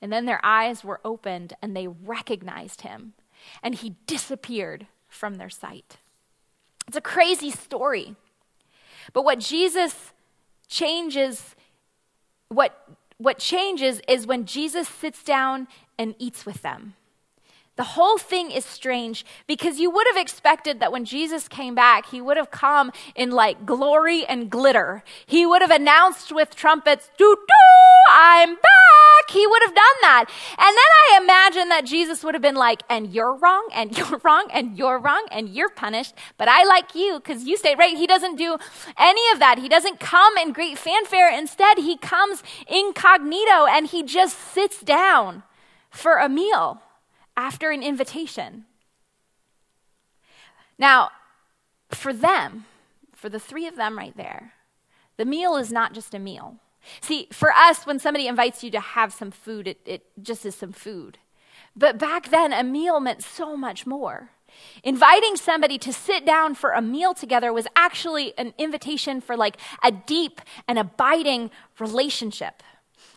And 0.00 0.12
then 0.12 0.26
their 0.26 0.40
eyes 0.44 0.84
were 0.84 1.00
opened 1.04 1.54
and 1.62 1.76
they 1.76 1.86
recognized 1.86 2.82
him, 2.82 3.14
and 3.62 3.74
he 3.74 3.96
disappeared 4.06 4.86
from 5.08 5.36
their 5.36 5.50
sight. 5.50 5.98
It's 6.86 6.96
a 6.96 7.02
crazy 7.02 7.50
story. 7.50 8.14
But 9.12 9.24
what 9.24 9.38
Jesus 9.38 10.12
changes, 10.68 11.54
what, 12.54 12.88
what 13.18 13.38
changes 13.38 14.00
is 14.08 14.26
when 14.26 14.44
Jesus 14.46 14.88
sits 14.88 15.22
down 15.22 15.68
and 15.98 16.14
eats 16.18 16.44
with 16.46 16.62
them. 16.62 16.94
The 17.76 17.84
whole 17.84 18.18
thing 18.18 18.52
is 18.52 18.64
strange 18.64 19.26
because 19.48 19.80
you 19.80 19.90
would 19.90 20.06
have 20.06 20.16
expected 20.16 20.78
that 20.78 20.92
when 20.92 21.04
Jesus 21.04 21.48
came 21.48 21.74
back, 21.74 22.06
he 22.06 22.20
would 22.20 22.36
have 22.36 22.52
come 22.52 22.92
in 23.16 23.32
like 23.32 23.66
glory 23.66 24.24
and 24.24 24.48
glitter. 24.48 25.02
He 25.26 25.44
would 25.44 25.60
have 25.60 25.72
announced 25.72 26.30
with 26.30 26.54
trumpets, 26.54 27.10
doo 27.18 27.34
doo, 27.34 28.12
I'm 28.12 28.54
back. 28.54 29.30
He 29.30 29.44
would 29.44 29.62
have 29.62 29.74
done 29.74 29.96
that. 30.02 30.26
And 30.50 30.58
then 30.58 30.76
I 30.76 31.20
imagine 31.22 31.68
that 31.70 31.84
Jesus 31.84 32.22
would 32.22 32.34
have 32.34 32.42
been 32.42 32.54
like, 32.54 32.82
and 32.88 33.12
you're 33.12 33.34
wrong, 33.34 33.68
and 33.74 33.96
you're 33.98 34.20
wrong, 34.22 34.46
and 34.52 34.78
you're 34.78 35.00
wrong, 35.00 35.26
and 35.32 35.48
you're 35.48 35.70
punished, 35.70 36.14
but 36.38 36.48
I 36.48 36.62
like 36.64 36.94
you 36.94 37.14
because 37.18 37.42
you 37.42 37.56
stayed 37.56 37.78
right. 37.78 37.96
He 37.96 38.06
doesn't 38.06 38.36
do 38.36 38.56
any 38.96 39.22
of 39.32 39.40
that. 39.40 39.58
He 39.58 39.68
doesn't 39.68 39.98
come 39.98 40.36
in 40.36 40.52
great 40.52 40.78
fanfare. 40.78 41.36
Instead, 41.36 41.78
he 41.78 41.96
comes 41.96 42.44
incognito 42.68 43.66
and 43.66 43.88
he 43.88 44.04
just 44.04 44.38
sits 44.38 44.80
down 44.80 45.42
for 45.90 46.18
a 46.18 46.28
meal 46.28 46.80
after 47.36 47.70
an 47.70 47.82
invitation. 47.82 48.64
Now, 50.78 51.10
for 51.90 52.12
them, 52.12 52.66
for 53.14 53.28
the 53.28 53.40
three 53.40 53.66
of 53.66 53.76
them 53.76 53.96
right 53.98 54.16
there, 54.16 54.52
the 55.16 55.24
meal 55.24 55.56
is 55.56 55.72
not 55.72 55.92
just 55.92 56.14
a 56.14 56.18
meal. 56.18 56.56
See, 57.00 57.28
for 57.32 57.52
us, 57.52 57.86
when 57.86 57.98
somebody 57.98 58.26
invites 58.26 58.62
you 58.62 58.70
to 58.72 58.80
have 58.80 59.12
some 59.12 59.30
food, 59.30 59.68
it, 59.68 59.80
it 59.86 60.02
just 60.20 60.44
is 60.44 60.54
some 60.54 60.72
food. 60.72 61.18
But 61.76 61.98
back 61.98 62.30
then, 62.30 62.52
a 62.52 62.62
meal 62.62 63.00
meant 63.00 63.22
so 63.22 63.56
much 63.56 63.86
more. 63.86 64.30
Inviting 64.82 65.36
somebody 65.36 65.78
to 65.78 65.92
sit 65.92 66.24
down 66.24 66.54
for 66.54 66.70
a 66.70 66.82
meal 66.82 67.14
together 67.14 67.52
was 67.52 67.66
actually 67.74 68.36
an 68.38 68.54
invitation 68.58 69.20
for 69.20 69.36
like 69.36 69.56
a 69.82 69.90
deep 69.90 70.40
and 70.68 70.78
abiding 70.78 71.50
relationship. 71.78 72.62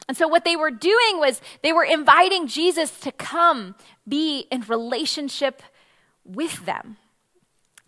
And 0.08 0.16
so, 0.16 0.28
what 0.28 0.46
they 0.46 0.56
were 0.56 0.72
doing 0.72 1.20
was 1.20 1.42
they 1.62 1.74
were 1.74 1.84
inviting 1.84 2.48
Jesus 2.48 3.00
to 3.02 3.12
come 3.12 3.76
be 4.08 4.48
in 4.52 4.62
relationship 4.62 5.62
with 6.24 6.66
them, 6.66 6.98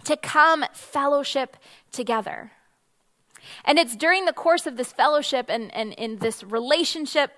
to 0.04 0.18
come 0.18 0.66
fellowship 0.74 1.56
together. 1.92 2.52
And 3.64 3.80
it's 3.80 3.96
during 3.96 4.26
the 4.26 4.34
course 4.34 4.68
of 4.68 4.76
this 4.76 4.92
fellowship 4.92 5.46
and, 5.50 5.74
and 5.74 5.94
in 5.94 6.18
this 6.18 6.44
relationship 6.44 7.32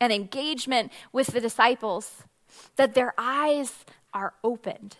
and 0.00 0.12
engagement 0.12 0.92
with 1.10 1.28
the 1.28 1.40
disciples 1.40 2.22
that 2.76 2.94
their 2.94 3.14
eyes 3.16 3.84
are 4.12 4.34
opened. 4.44 4.96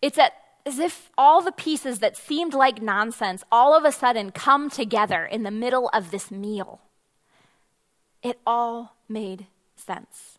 It's 0.00 0.18
at, 0.18 0.32
as 0.66 0.78
if 0.78 1.10
all 1.16 1.40
the 1.40 1.52
pieces 1.52 2.00
that 2.00 2.16
seemed 2.16 2.52
like 2.52 2.82
nonsense 2.82 3.44
all 3.50 3.76
of 3.76 3.84
a 3.84 3.92
sudden 3.92 4.32
come 4.32 4.70
together 4.70 5.24
in 5.24 5.44
the 5.44 5.50
middle 5.50 5.88
of 5.92 6.10
this 6.10 6.30
meal 6.30 6.80
it 8.22 8.38
all 8.46 8.96
made 9.08 9.46
sense. 9.76 10.31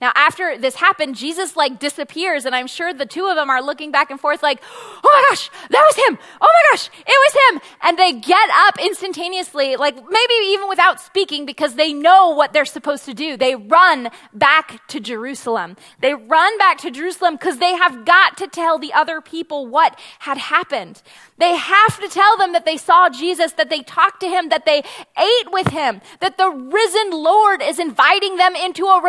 Now, 0.00 0.12
after 0.14 0.58
this 0.58 0.76
happened, 0.76 1.16
Jesus 1.16 1.56
like 1.56 1.78
disappears, 1.78 2.44
and 2.44 2.54
I'm 2.54 2.66
sure 2.66 2.92
the 2.92 3.06
two 3.06 3.26
of 3.26 3.36
them 3.36 3.50
are 3.50 3.62
looking 3.62 3.90
back 3.90 4.10
and 4.10 4.20
forth, 4.20 4.42
like, 4.42 4.60
oh 4.62 5.00
my 5.02 5.24
gosh, 5.30 5.50
that 5.70 5.84
was 5.86 5.96
him. 6.06 6.18
Oh 6.40 6.46
my 6.46 6.76
gosh, 6.76 6.90
it 6.98 7.06
was 7.06 7.34
him. 7.48 7.70
And 7.82 7.98
they 7.98 8.12
get 8.12 8.48
up 8.52 8.78
instantaneously, 8.80 9.76
like 9.76 9.96
maybe 9.96 10.34
even 10.48 10.68
without 10.68 11.00
speaking, 11.00 11.46
because 11.46 11.74
they 11.74 11.92
know 11.92 12.30
what 12.30 12.52
they're 12.52 12.64
supposed 12.64 13.04
to 13.06 13.14
do. 13.14 13.36
They 13.36 13.54
run 13.54 14.10
back 14.32 14.86
to 14.88 15.00
Jerusalem. 15.00 15.76
They 16.00 16.14
run 16.14 16.58
back 16.58 16.78
to 16.78 16.90
Jerusalem 16.90 17.34
because 17.34 17.58
they 17.58 17.74
have 17.74 18.04
got 18.04 18.36
to 18.38 18.46
tell 18.46 18.78
the 18.78 18.92
other 18.92 19.20
people 19.20 19.66
what 19.66 19.98
had 20.20 20.38
happened. 20.38 21.02
They 21.36 21.56
have 21.56 22.00
to 22.00 22.08
tell 22.08 22.36
them 22.36 22.52
that 22.52 22.64
they 22.64 22.76
saw 22.76 23.08
Jesus, 23.08 23.52
that 23.52 23.68
they 23.68 23.82
talked 23.82 24.20
to 24.20 24.28
him, 24.28 24.50
that 24.50 24.64
they 24.64 24.78
ate 25.18 25.52
with 25.52 25.68
him, 25.68 26.00
that 26.20 26.38
the 26.38 26.48
risen 26.48 27.10
Lord 27.10 27.60
is 27.60 27.78
inviting 27.78 28.36
them 28.36 28.54
into 28.54 28.86
a 28.86 29.02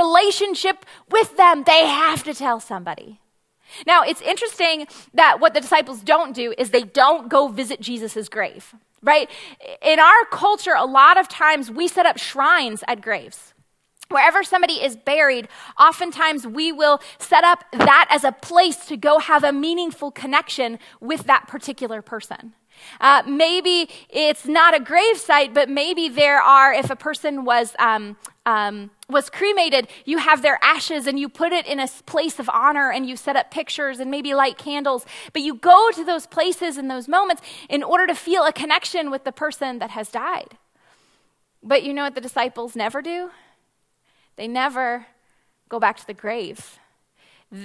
relationship 0.66 0.86
with 1.10 1.38
them. 1.38 1.64
They 1.66 1.86
have 1.86 2.24
to 2.24 2.34
tell 2.34 2.60
somebody. 2.60 3.20
Now, 3.88 4.04
it's 4.04 4.22
interesting 4.22 4.88
that 5.14 5.40
what 5.40 5.54
the 5.54 5.62
disciples 5.62 6.02
don't 6.02 6.34
do 6.36 6.54
is 6.58 6.70
they 6.70 6.84
don't 6.84 7.30
go 7.30 7.48
visit 7.48 7.82
Jesus' 7.82 8.30
grave, 8.30 8.76
right? 9.02 9.30
In 9.82 10.00
our 10.00 10.26
culture, 10.32 10.76
a 10.78 10.86
lot 10.86 11.18
of 11.18 11.28
times 11.28 11.72
we 11.72 11.88
set 11.88 12.06
up 12.06 12.18
shrines 12.18 12.84
at 12.88 13.02
graves. 13.02 13.54
Wherever 14.10 14.44
somebody 14.44 14.74
is 14.74 14.96
buried, 14.96 15.48
oftentimes 15.80 16.46
we 16.46 16.72
will 16.72 17.02
set 17.18 17.44
up 17.44 17.64
that 17.72 18.08
as 18.12 18.24
a 18.24 18.32
place 18.32 18.86
to 18.86 18.98
go 18.98 19.18
have 19.18 19.44
a 19.44 19.52
meaningful 19.52 20.12
connection 20.12 20.78
with 21.02 21.24
that 21.24 21.48
particular 21.48 22.04
person. 22.04 22.54
Uh, 23.00 23.24
maybe 23.28 23.90
it's 24.10 24.46
not 24.46 24.76
a 24.76 24.80
grave 24.80 25.18
site, 25.18 25.54
but 25.54 25.70
maybe 25.70 26.10
there 26.10 26.42
are, 26.42 26.74
if 26.74 26.90
a 26.90 26.96
person 26.96 27.46
was, 27.46 27.76
um, 27.80 28.18
um, 28.46 28.92
was 29.10 29.30
cremated, 29.30 29.88
you 30.06 30.18
have 30.18 30.42
their 30.42 30.60
ashes 30.64 31.08
and 31.08 31.20
you 31.20 31.28
put 31.30 31.52
it 31.52 31.66
in 31.66 31.80
a 31.80 31.88
place 32.06 32.40
of 32.40 32.50
honor 32.50 32.92
and 32.92 33.08
you 33.08 33.16
set 33.16 33.36
up 33.36 33.52
pictures 33.52 34.00
and 34.00 34.10
maybe 34.10 34.34
light 34.34 34.58
candles. 34.58 35.06
But 35.34 35.42
you 35.42 35.56
go 35.56 35.92
to 35.92 36.04
those 36.04 36.28
places 36.28 36.78
in 36.78 36.88
those 36.88 37.08
moments 37.08 37.42
in 37.70 37.84
order 37.84 38.08
to 38.08 38.16
feel 38.16 38.46
a 38.46 38.54
connection 38.54 39.12
with 39.12 39.24
the 39.24 39.32
person 39.32 39.80
that 39.80 39.92
has 39.92 40.10
died. 40.10 40.58
But 41.62 41.84
you 41.84 41.94
know 41.94 42.04
what 42.04 42.16
the 42.16 42.22
disciples 42.22 42.76
never 42.76 43.02
do? 43.02 43.32
They 44.36 44.48
never 44.48 45.08
go 45.70 45.80
back 45.80 45.98
to 45.98 46.08
the 46.08 46.14
grave. 46.14 46.80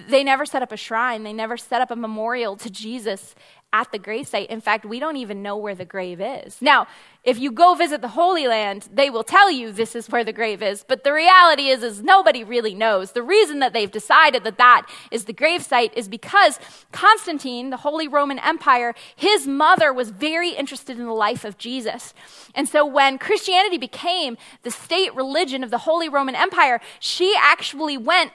They 0.09 0.23
never 0.23 0.47
set 0.47 0.63
up 0.63 0.73
a 0.73 0.77
shrine. 0.77 1.23
They 1.23 1.33
never 1.33 1.57
set 1.57 1.81
up 1.81 1.91
a 1.91 1.97
memorial 1.97 2.57
to 2.57 2.71
Jesus 2.71 3.35
at 3.73 3.93
the 3.93 3.99
grave 3.99 4.27
site. 4.27 4.51
In 4.51 4.61
fact, 4.61 4.85
we 4.85 4.99
don't 4.99 5.17
even 5.17 5.43
know 5.43 5.57
where 5.57 5.75
the 5.75 5.85
grave 5.85 6.21
is. 6.21 6.61
Now, 6.61 6.89
if 7.23 7.39
you 7.39 7.53
go 7.53 7.75
visit 7.75 8.01
the 8.01 8.09
Holy 8.09 8.49
Land, 8.49 8.89
they 8.93 9.11
will 9.11 9.23
tell 9.23 9.51
you 9.51 9.71
this 9.71 9.95
is 9.95 10.09
where 10.09 10.25
the 10.25 10.33
grave 10.33 10.63
is, 10.63 10.85
but 10.87 11.05
the 11.05 11.13
reality 11.13 11.69
is 11.69 11.83
is 11.83 12.03
nobody 12.03 12.43
really 12.43 12.75
knows. 12.75 13.13
The 13.13 13.23
reason 13.23 13.61
that 13.61 13.73
they've 13.73 13.91
decided 13.91 14.43
that 14.45 14.59
that 14.59 14.89
is 15.11 15.27
the 15.27 15.33
grave 15.33 15.63
site 15.63 15.97
is 15.97 16.09
because 16.09 16.59
Constantine, 16.91 17.71
the 17.71 17.77
Holy 17.77 18.09
Roman 18.09 18.39
Empire, 18.41 18.95
his 19.15 19.47
mother 19.47 19.93
was 19.93 20.11
very 20.11 20.51
interested 20.51 20.99
in 20.99 21.07
the 21.07 21.13
life 21.13 21.45
of 21.45 21.59
Jesus. 21.59 22.13
And 22.55 22.69
so 22.69 22.85
when 22.85 23.19
Christianity 23.19 23.79
became 23.79 24.37
the 24.63 24.71
state 24.71 25.15
religion 25.15 25.63
of 25.63 25.71
the 25.71 25.79
Holy 25.79 26.09
Roman 26.09 26.35
Empire, 26.35 26.81
she 26.99 27.37
actually 27.39 27.99
went 27.99 28.33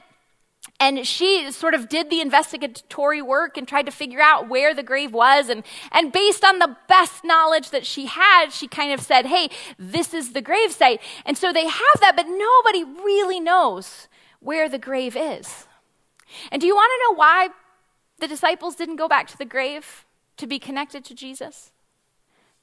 and 0.79 1.07
she 1.07 1.51
sort 1.51 1.73
of 1.73 1.87
did 1.87 2.09
the 2.09 2.19
investigatory 2.19 3.21
work 3.21 3.57
and 3.57 3.67
tried 3.67 3.85
to 3.85 3.91
figure 3.91 4.21
out 4.21 4.49
where 4.49 4.73
the 4.73 4.83
grave 4.83 5.13
was. 5.13 5.47
And, 5.47 5.63
and 5.91 6.11
based 6.11 6.43
on 6.43 6.59
the 6.59 6.75
best 6.87 7.23
knowledge 7.23 7.69
that 7.69 7.85
she 7.85 8.07
had, 8.07 8.49
she 8.49 8.67
kind 8.67 8.91
of 8.91 8.99
said, 8.99 9.25
hey, 9.25 9.49
this 9.79 10.13
is 10.13 10.33
the 10.33 10.41
grave 10.41 10.71
site. 10.71 11.01
And 11.25 11.37
so 11.37 11.53
they 11.53 11.65
have 11.65 11.99
that, 12.01 12.15
but 12.15 12.27
nobody 12.27 12.83
really 12.83 13.39
knows 13.39 14.09
where 14.41 14.67
the 14.67 14.77
grave 14.77 15.15
is. 15.15 15.65
And 16.51 16.59
do 16.59 16.67
you 16.67 16.75
want 16.75 16.91
to 16.91 17.13
know 17.13 17.17
why 17.17 17.49
the 18.19 18.27
disciples 18.27 18.75
didn't 18.75 18.97
go 18.97 19.07
back 19.07 19.27
to 19.27 19.37
the 19.37 19.45
grave 19.45 20.05
to 20.37 20.45
be 20.45 20.59
connected 20.59 21.05
to 21.05 21.15
Jesus? 21.15 21.71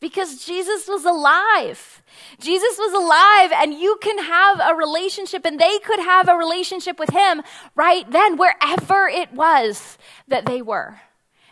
Because 0.03 0.45
Jesus 0.45 0.89
was 0.89 1.05
alive. 1.05 2.03
Jesus 2.41 2.77
was 2.77 2.93
alive, 2.93 3.53
and 3.63 3.73
you 3.73 3.97
can 4.03 4.19
have 4.19 4.59
a 4.61 4.75
relationship, 4.75 5.45
and 5.45 5.61
they 5.61 5.79
could 5.79 6.01
have 6.01 6.29
a 6.29 6.35
relationship 6.35 6.99
with 6.99 7.11
him 7.11 7.41
right 7.77 8.11
then, 8.11 8.37
wherever 8.37 9.07
it 9.07 9.33
was 9.33 9.97
that 10.27 10.45
they 10.45 10.61
were, 10.61 11.01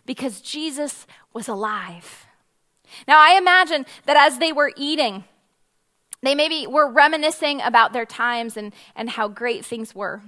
because 0.04 0.40
Jesus 0.40 1.06
was 1.32 1.46
alive. 1.46 2.26
Now, 3.06 3.20
I 3.20 3.38
imagine 3.38 3.86
that 4.06 4.16
as 4.16 4.38
they 4.38 4.52
were 4.52 4.72
eating, 4.76 5.22
they 6.20 6.34
maybe 6.34 6.66
were 6.66 6.90
reminiscing 6.90 7.60
about 7.60 7.92
their 7.92 8.04
times 8.04 8.56
and, 8.56 8.72
and 8.96 9.10
how 9.10 9.28
great 9.28 9.64
things 9.64 9.94
were, 9.94 10.22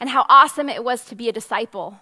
and 0.00 0.08
how 0.08 0.24
awesome 0.30 0.70
it 0.70 0.82
was 0.82 1.04
to 1.04 1.14
be 1.14 1.28
a 1.28 1.32
disciple 1.32 2.00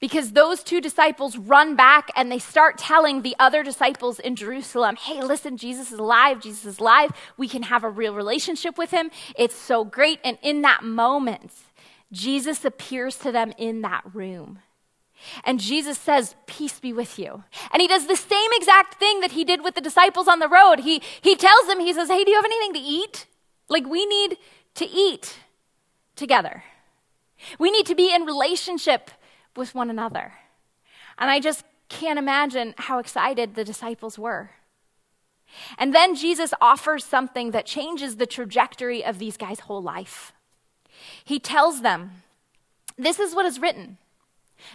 because 0.00 0.32
those 0.32 0.62
two 0.62 0.80
disciples 0.80 1.36
run 1.36 1.74
back 1.74 2.10
and 2.14 2.30
they 2.30 2.38
start 2.38 2.78
telling 2.78 3.22
the 3.22 3.34
other 3.38 3.62
disciples 3.62 4.18
in 4.18 4.36
Jerusalem, 4.36 4.96
hey, 4.96 5.22
listen, 5.22 5.56
Jesus 5.56 5.92
is 5.92 5.98
alive. 5.98 6.40
Jesus 6.40 6.64
is 6.64 6.78
alive. 6.78 7.12
We 7.36 7.48
can 7.48 7.64
have 7.64 7.82
a 7.82 7.90
real 7.90 8.14
relationship 8.14 8.78
with 8.78 8.90
him. 8.90 9.10
It's 9.36 9.56
so 9.56 9.84
great. 9.84 10.20
And 10.24 10.38
in 10.42 10.62
that 10.62 10.84
moment, 10.84 11.50
Jesus 12.12 12.64
appears 12.64 13.16
to 13.18 13.32
them 13.32 13.52
in 13.58 13.82
that 13.82 14.02
room. 14.12 14.60
And 15.44 15.58
Jesus 15.58 15.98
says, 15.98 16.36
Peace 16.46 16.78
be 16.78 16.92
with 16.92 17.18
you. 17.18 17.42
And 17.72 17.82
he 17.82 17.88
does 17.88 18.06
the 18.06 18.16
same 18.16 18.50
exact 18.52 19.00
thing 19.00 19.20
that 19.20 19.32
he 19.32 19.44
did 19.44 19.64
with 19.64 19.74
the 19.74 19.80
disciples 19.80 20.28
on 20.28 20.38
the 20.38 20.48
road. 20.48 20.80
He, 20.80 21.02
he 21.20 21.34
tells 21.34 21.66
them, 21.66 21.80
He 21.80 21.92
says, 21.92 22.08
Hey, 22.08 22.22
do 22.22 22.30
you 22.30 22.36
have 22.36 22.44
anything 22.44 22.74
to 22.74 22.78
eat? 22.78 23.26
Like, 23.68 23.84
we 23.84 24.06
need 24.06 24.38
to 24.76 24.86
eat 24.86 25.38
together. 26.14 26.62
We 27.58 27.70
need 27.70 27.86
to 27.86 27.94
be 27.96 28.14
in 28.14 28.24
relationship 28.24 29.10
with 29.56 29.74
one 29.74 29.90
another. 29.90 30.34
And 31.18 31.30
I 31.30 31.40
just 31.40 31.64
can't 31.88 32.18
imagine 32.18 32.74
how 32.76 32.98
excited 32.98 33.54
the 33.54 33.64
disciples 33.64 34.18
were. 34.18 34.50
And 35.78 35.94
then 35.94 36.14
Jesus 36.14 36.52
offers 36.60 37.04
something 37.04 37.52
that 37.52 37.66
changes 37.66 38.16
the 38.16 38.26
trajectory 38.26 39.04
of 39.04 39.18
these 39.18 39.36
guys' 39.36 39.60
whole 39.60 39.82
life. 39.82 40.32
He 41.24 41.38
tells 41.38 41.82
them, 41.82 42.22
This 42.96 43.18
is 43.18 43.34
what 43.34 43.46
is 43.46 43.60
written 43.60 43.98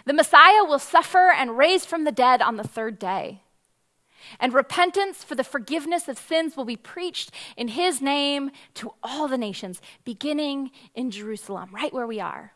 the 0.04 0.14
Messiah 0.14 0.64
will 0.64 0.78
suffer 0.78 1.30
and 1.30 1.58
raise 1.58 1.84
from 1.84 2.04
the 2.04 2.12
dead 2.12 2.40
on 2.42 2.56
the 2.56 2.64
third 2.66 2.98
day. 2.98 3.42
And 4.40 4.54
repentance 4.54 5.22
for 5.22 5.34
the 5.34 5.44
forgiveness 5.44 6.08
of 6.08 6.18
sins 6.18 6.56
will 6.56 6.64
be 6.64 6.76
preached 6.76 7.30
in 7.56 7.68
his 7.68 8.00
name 8.00 8.50
to 8.74 8.94
all 9.02 9.28
the 9.28 9.36
nations, 9.36 9.82
beginning 10.04 10.70
in 10.94 11.10
Jerusalem, 11.10 11.68
right 11.72 11.92
where 11.92 12.06
we 12.06 12.20
are. 12.20 12.54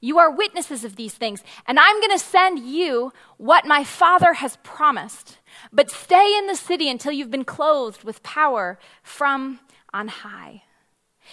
You 0.00 0.18
are 0.18 0.30
witnesses 0.30 0.84
of 0.84 0.96
these 0.96 1.14
things, 1.14 1.42
and 1.66 1.78
I'm 1.78 2.00
going 2.00 2.16
to 2.16 2.24
send 2.24 2.60
you 2.60 3.12
what 3.36 3.66
my 3.66 3.84
Father 3.84 4.34
has 4.34 4.58
promised. 4.62 5.38
But 5.72 5.90
stay 5.90 6.36
in 6.36 6.46
the 6.46 6.56
city 6.56 6.88
until 6.88 7.12
you've 7.12 7.30
been 7.30 7.44
clothed 7.44 8.04
with 8.04 8.22
power 8.22 8.78
from 9.02 9.60
on 9.92 10.08
high. 10.08 10.62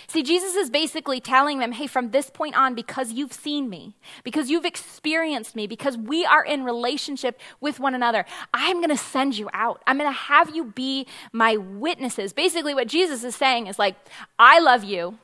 See, 0.07 0.23
Jesus 0.23 0.55
is 0.55 0.69
basically 0.69 1.19
telling 1.19 1.59
them, 1.59 1.71
hey, 1.71 1.87
from 1.87 2.11
this 2.11 2.29
point 2.29 2.55
on, 2.55 2.73
because 2.73 3.11
you've 3.11 3.33
seen 3.33 3.69
me, 3.69 3.95
because 4.23 4.49
you've 4.49 4.65
experienced 4.65 5.55
me, 5.55 5.67
because 5.67 5.97
we 5.97 6.25
are 6.25 6.43
in 6.43 6.63
relationship 6.63 7.39
with 7.61 7.79
one 7.79 7.93
another, 7.93 8.25
I'm 8.53 8.77
going 8.77 8.89
to 8.89 8.97
send 8.97 9.37
you 9.37 9.49
out. 9.53 9.83
I'm 9.85 9.97
going 9.97 10.09
to 10.09 10.17
have 10.17 10.55
you 10.55 10.65
be 10.65 11.07
my 11.31 11.57
witnesses. 11.57 12.33
Basically, 12.33 12.73
what 12.73 12.87
Jesus 12.87 13.23
is 13.23 13.35
saying 13.35 13.67
is 13.67 13.77
like, 13.77 13.95
I 14.39 14.59
love 14.59 14.83
you. 14.83 15.19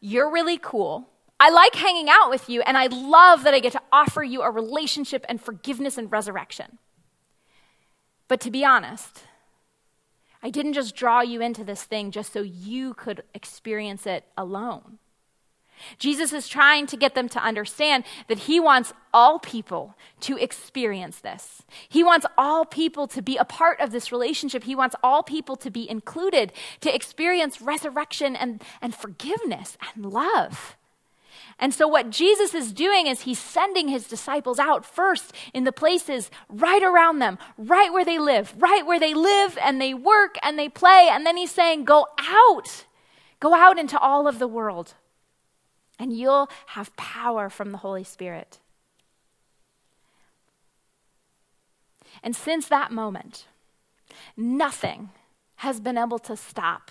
You're 0.00 0.30
really 0.30 0.58
cool. 0.58 1.08
I 1.40 1.48
like 1.48 1.74
hanging 1.74 2.10
out 2.10 2.28
with 2.28 2.50
you, 2.50 2.60
and 2.60 2.76
I 2.76 2.86
love 2.86 3.44
that 3.44 3.54
I 3.54 3.60
get 3.60 3.72
to 3.72 3.82
offer 3.90 4.22
you 4.22 4.42
a 4.42 4.50
relationship 4.50 5.24
and 5.26 5.40
forgiveness 5.40 5.96
and 5.96 6.12
resurrection. 6.12 6.78
But 8.28 8.40
to 8.42 8.50
be 8.50 8.62
honest, 8.62 9.24
I 10.42 10.50
didn't 10.50 10.74
just 10.74 10.94
draw 10.94 11.22
you 11.22 11.40
into 11.40 11.64
this 11.64 11.82
thing 11.82 12.10
just 12.10 12.34
so 12.34 12.42
you 12.42 12.92
could 12.92 13.22
experience 13.34 14.06
it 14.06 14.24
alone. 14.36 14.98
Jesus 15.98 16.34
is 16.34 16.46
trying 16.46 16.86
to 16.88 16.96
get 16.96 17.14
them 17.14 17.26
to 17.30 17.42
understand 17.42 18.04
that 18.28 18.40
he 18.40 18.60
wants 18.60 18.92
all 19.14 19.38
people 19.38 19.96
to 20.20 20.36
experience 20.36 21.20
this. 21.20 21.62
He 21.88 22.04
wants 22.04 22.26
all 22.36 22.66
people 22.66 23.06
to 23.08 23.22
be 23.22 23.38
a 23.38 23.46
part 23.46 23.80
of 23.80 23.90
this 23.90 24.12
relationship. 24.12 24.64
He 24.64 24.74
wants 24.74 24.94
all 25.02 25.22
people 25.22 25.56
to 25.56 25.70
be 25.70 25.88
included, 25.88 26.52
to 26.82 26.94
experience 26.94 27.62
resurrection 27.62 28.36
and, 28.36 28.62
and 28.82 28.94
forgiveness 28.94 29.78
and 29.94 30.04
love. 30.04 30.76
And 31.60 31.74
so, 31.74 31.86
what 31.86 32.08
Jesus 32.08 32.54
is 32.54 32.72
doing 32.72 33.06
is 33.06 33.20
he's 33.20 33.38
sending 33.38 33.88
his 33.88 34.08
disciples 34.08 34.58
out 34.58 34.86
first 34.86 35.34
in 35.52 35.64
the 35.64 35.72
places 35.72 36.30
right 36.48 36.82
around 36.82 37.18
them, 37.18 37.38
right 37.58 37.92
where 37.92 38.04
they 38.04 38.18
live, 38.18 38.54
right 38.56 38.84
where 38.84 38.98
they 38.98 39.12
live 39.12 39.58
and 39.62 39.78
they 39.78 39.92
work 39.92 40.36
and 40.42 40.58
they 40.58 40.70
play. 40.70 41.10
And 41.12 41.26
then 41.26 41.36
he's 41.36 41.50
saying, 41.50 41.84
Go 41.84 42.06
out, 42.18 42.86
go 43.40 43.54
out 43.54 43.78
into 43.78 43.98
all 43.98 44.26
of 44.26 44.38
the 44.38 44.48
world, 44.48 44.94
and 45.98 46.16
you'll 46.16 46.48
have 46.68 46.96
power 46.96 47.50
from 47.50 47.72
the 47.72 47.78
Holy 47.78 48.04
Spirit. 48.04 48.58
And 52.22 52.34
since 52.34 52.68
that 52.68 52.90
moment, 52.90 53.46
nothing 54.34 55.10
has 55.56 55.78
been 55.78 55.98
able 55.98 56.18
to 56.20 56.36
stop 56.36 56.90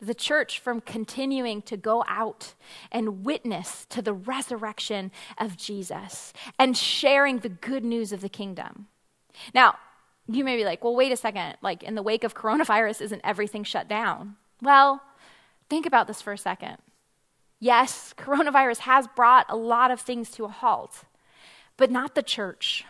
the 0.00 0.14
church 0.14 0.60
from 0.60 0.80
continuing 0.80 1.62
to 1.62 1.76
go 1.76 2.04
out 2.06 2.54
and 2.92 3.24
witness 3.24 3.86
to 3.90 4.02
the 4.02 4.12
resurrection 4.12 5.10
of 5.38 5.56
Jesus 5.56 6.32
and 6.58 6.76
sharing 6.76 7.38
the 7.38 7.48
good 7.48 7.84
news 7.84 8.12
of 8.12 8.20
the 8.20 8.28
kingdom. 8.28 8.88
Now, 9.54 9.76
you 10.28 10.44
may 10.44 10.56
be 10.56 10.64
like, 10.64 10.82
well, 10.82 10.94
wait 10.94 11.12
a 11.12 11.16
second. 11.16 11.56
Like, 11.62 11.82
in 11.82 11.94
the 11.94 12.02
wake 12.02 12.24
of 12.24 12.34
coronavirus, 12.34 13.00
isn't 13.02 13.20
everything 13.24 13.64
shut 13.64 13.88
down? 13.88 14.36
Well, 14.60 15.00
think 15.68 15.86
about 15.86 16.08
this 16.08 16.20
for 16.20 16.32
a 16.32 16.38
second. 16.38 16.78
Yes, 17.58 18.14
coronavirus 18.18 18.78
has 18.78 19.06
brought 19.06 19.46
a 19.48 19.56
lot 19.56 19.90
of 19.90 20.00
things 20.00 20.30
to 20.32 20.44
a 20.44 20.48
halt, 20.48 21.04
but 21.76 21.90
not 21.90 22.14
the 22.14 22.22
church. 22.22 22.84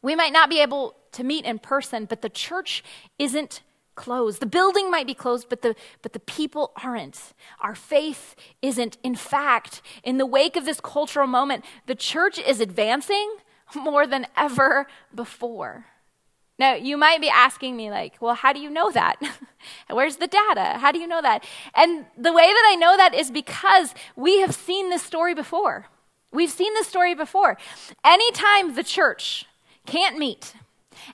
We 0.00 0.16
might 0.16 0.32
not 0.32 0.50
be 0.50 0.60
able 0.60 0.96
to 1.12 1.22
meet 1.22 1.44
in 1.44 1.58
person, 1.60 2.06
but 2.06 2.22
the 2.22 2.28
church 2.28 2.82
isn't 3.18 3.60
closed. 3.94 4.40
The 4.40 4.46
building 4.46 4.90
might 4.90 5.06
be 5.06 5.14
closed, 5.14 5.48
but 5.48 5.62
the, 5.62 5.74
but 6.02 6.12
the 6.12 6.20
people 6.20 6.72
aren't. 6.82 7.32
Our 7.60 7.74
faith 7.74 8.34
isn't. 8.60 8.98
In 9.02 9.14
fact, 9.14 9.82
in 10.02 10.18
the 10.18 10.26
wake 10.26 10.56
of 10.56 10.64
this 10.64 10.80
cultural 10.80 11.26
moment, 11.26 11.64
the 11.86 11.94
church 11.94 12.38
is 12.38 12.60
advancing 12.60 13.36
more 13.74 14.06
than 14.06 14.26
ever 14.36 14.86
before. 15.14 15.86
Now, 16.58 16.74
you 16.74 16.96
might 16.96 17.20
be 17.20 17.28
asking 17.28 17.76
me, 17.76 17.90
like, 17.90 18.14
well, 18.20 18.34
how 18.34 18.52
do 18.52 18.60
you 18.60 18.70
know 18.70 18.90
that? 18.92 19.16
Where's 19.90 20.16
the 20.16 20.26
data? 20.26 20.78
How 20.78 20.92
do 20.92 20.98
you 20.98 21.06
know 21.06 21.22
that? 21.22 21.44
And 21.74 22.06
the 22.16 22.32
way 22.32 22.46
that 22.46 22.68
I 22.70 22.76
know 22.78 22.96
that 22.96 23.14
is 23.14 23.30
because 23.30 23.94
we 24.16 24.40
have 24.40 24.54
seen 24.54 24.90
this 24.90 25.02
story 25.02 25.34
before. 25.34 25.86
We've 26.30 26.50
seen 26.50 26.72
this 26.74 26.86
story 26.86 27.14
before. 27.14 27.58
Anytime 28.04 28.74
the 28.74 28.84
church 28.84 29.46
can't 29.86 30.18
meet, 30.18 30.54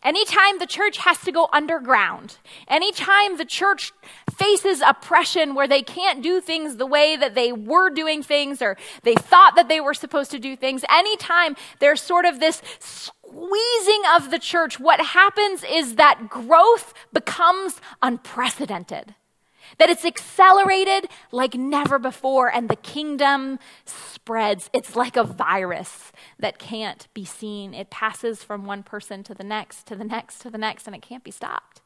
Anytime 0.02 0.58
the 0.58 0.66
church 0.66 0.98
has 0.98 1.18
to 1.20 1.32
go 1.32 1.48
underground, 1.52 2.38
anytime 2.68 3.36
the 3.36 3.44
church 3.44 3.92
faces 4.36 4.80
oppression 4.80 5.54
where 5.54 5.68
they 5.68 5.82
can't 5.82 6.22
do 6.22 6.40
things 6.40 6.76
the 6.76 6.86
way 6.86 7.16
that 7.16 7.34
they 7.34 7.52
were 7.52 7.90
doing 7.90 8.22
things 8.22 8.62
or 8.62 8.76
they 9.02 9.14
thought 9.14 9.56
that 9.56 9.68
they 9.68 9.80
were 9.80 9.94
supposed 9.94 10.30
to 10.30 10.38
do 10.38 10.56
things, 10.56 10.84
anytime 10.90 11.56
there's 11.80 12.00
sort 12.00 12.24
of 12.24 12.40
this 12.40 12.62
squeezing 12.78 14.02
of 14.16 14.30
the 14.30 14.38
church, 14.38 14.80
what 14.80 15.00
happens 15.00 15.64
is 15.68 15.96
that 15.96 16.28
growth 16.28 16.94
becomes 17.12 17.80
unprecedented 18.02 19.14
that 19.78 19.88
it's 19.88 20.04
accelerated 20.04 21.08
like 21.32 21.54
never 21.54 21.98
before, 21.98 22.52
and 22.52 22.68
the 22.68 22.76
kingdom 22.76 23.58
spreads. 23.84 24.68
It's 24.72 24.96
like 24.96 25.16
a 25.16 25.24
virus 25.24 26.12
that 26.38 26.58
can't 26.58 27.06
be 27.14 27.24
seen. 27.24 27.74
It 27.74 27.90
passes 27.90 28.42
from 28.42 28.66
one 28.66 28.82
person 28.82 29.22
to 29.24 29.34
the 29.34 29.44
next, 29.44 29.86
to 29.86 29.96
the 29.96 30.04
next, 30.04 30.40
to 30.40 30.50
the 30.50 30.58
next, 30.58 30.86
and 30.86 30.94
it 30.94 31.02
can't 31.02 31.24
be 31.24 31.30
stopped. 31.30 31.80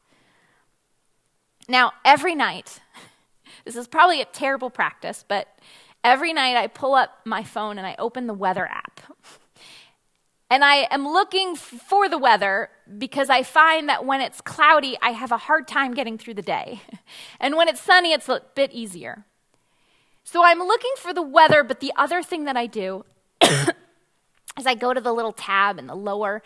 Now, 1.67 1.93
every 2.03 2.35
night, 2.35 2.81
this 3.65 3.75
is 3.75 3.87
probably 3.87 4.21
a 4.21 4.25
terrible 4.25 4.69
practice, 4.69 5.23
but 5.27 5.47
every 6.03 6.33
night 6.33 6.57
I 6.57 6.67
pull 6.67 6.93
up 6.95 7.19
my 7.25 7.43
phone 7.43 7.77
and 7.77 7.87
I 7.87 7.95
open 7.97 8.27
the 8.27 8.33
weather 8.33 8.65
app. 8.65 8.99
And 10.53 10.63
I 10.63 10.87
am 10.91 11.07
looking 11.07 11.55
for 11.55 12.07
the 12.07 12.19
weather 12.19 12.69
because 12.99 13.27
I 13.27 13.41
find 13.41 13.89
that 13.89 14.05
when 14.05 14.21
it's 14.21 14.39
cloudy, 14.39 14.95
I 15.01 15.09
have 15.09 15.31
a 15.31 15.37
hard 15.37 15.67
time 15.67 15.95
getting 15.95 16.15
through 16.15 16.35
the 16.35 16.43
day. 16.43 16.81
And 17.39 17.57
when 17.57 17.67
it's 17.67 17.81
sunny, 17.81 18.13
it's 18.13 18.29
a 18.29 18.39
bit 18.53 18.71
easier. 18.71 19.25
So 20.23 20.43
I'm 20.45 20.59
looking 20.59 20.93
for 20.97 21.11
the 21.11 21.23
weather, 21.23 21.63
but 21.63 21.79
the 21.79 21.91
other 21.95 22.21
thing 22.21 22.45
that 22.45 22.55
I 22.55 22.67
do 22.67 23.03
is 23.41 24.67
I 24.67 24.75
go 24.75 24.93
to 24.93 25.01
the 25.01 25.11
little 25.11 25.33
tab 25.33 25.79
in 25.79 25.87
the 25.87 25.95
lower 25.95 26.43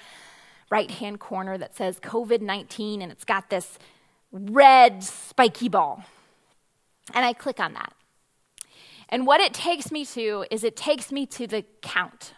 right 0.71 0.89
hand 0.89 1.19
corner 1.19 1.57
that 1.57 1.75
says 1.75 1.99
COVID 1.99 2.41
19, 2.41 3.01
and 3.01 3.11
it's 3.11 3.25
got 3.25 3.49
this 3.49 3.77
red 4.31 5.03
spiky 5.03 5.67
ball. 5.67 6.05
And 7.13 7.25
I 7.25 7.33
click 7.33 7.59
on 7.59 7.73
that. 7.73 7.93
And 9.09 9.27
what 9.27 9.41
it 9.41 9.53
takes 9.53 9.91
me 9.91 10.05
to 10.05 10.45
is 10.49 10.63
it 10.63 10.77
takes 10.77 11.11
me 11.11 11.25
to 11.25 11.45
the 11.45 11.65
count 11.81 12.33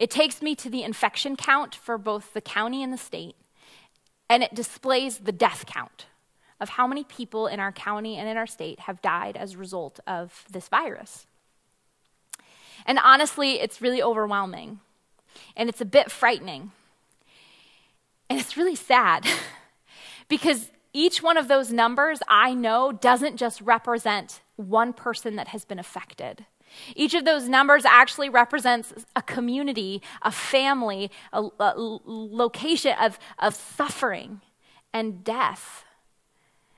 it 0.00 0.10
takes 0.10 0.40
me 0.40 0.54
to 0.56 0.70
the 0.70 0.82
infection 0.82 1.36
count 1.36 1.74
for 1.74 1.98
both 1.98 2.32
the 2.32 2.40
county 2.40 2.82
and 2.82 2.90
the 2.90 2.96
state, 2.96 3.36
and 4.30 4.42
it 4.42 4.54
displays 4.54 5.18
the 5.18 5.30
death 5.30 5.66
count 5.66 6.06
of 6.58 6.70
how 6.70 6.86
many 6.86 7.04
people 7.04 7.46
in 7.46 7.60
our 7.60 7.70
county 7.70 8.16
and 8.16 8.26
in 8.26 8.38
our 8.38 8.46
state 8.46 8.80
have 8.80 9.02
died 9.02 9.36
as 9.36 9.54
a 9.54 9.58
result 9.58 10.00
of 10.06 10.46
this 10.50 10.68
virus. 10.68 11.26
And 12.86 12.98
honestly, 12.98 13.60
it's 13.60 13.82
really 13.82 14.02
overwhelming, 14.02 14.80
and 15.54 15.68
it's 15.68 15.82
a 15.82 15.86
bit 15.86 16.10
frightening. 16.10 16.72
And 18.30 18.40
it's 18.40 18.56
really 18.56 18.76
sad 18.76 19.26
because 20.28 20.70
each 20.94 21.22
one 21.22 21.36
of 21.36 21.46
those 21.46 21.70
numbers 21.70 22.20
I 22.26 22.54
know 22.54 22.90
doesn't 22.90 23.36
just 23.36 23.60
represent 23.60 24.40
one 24.56 24.94
person 24.94 25.36
that 25.36 25.48
has 25.48 25.66
been 25.66 25.78
affected. 25.78 26.46
Each 26.94 27.14
of 27.14 27.24
those 27.24 27.48
numbers 27.48 27.84
actually 27.84 28.28
represents 28.28 28.92
a 29.16 29.22
community, 29.22 30.02
a 30.22 30.30
family, 30.30 31.10
a, 31.32 31.48
a 31.58 31.74
location 31.76 32.94
of, 33.00 33.18
of 33.38 33.54
suffering 33.54 34.40
and 34.92 35.24
death. 35.24 35.84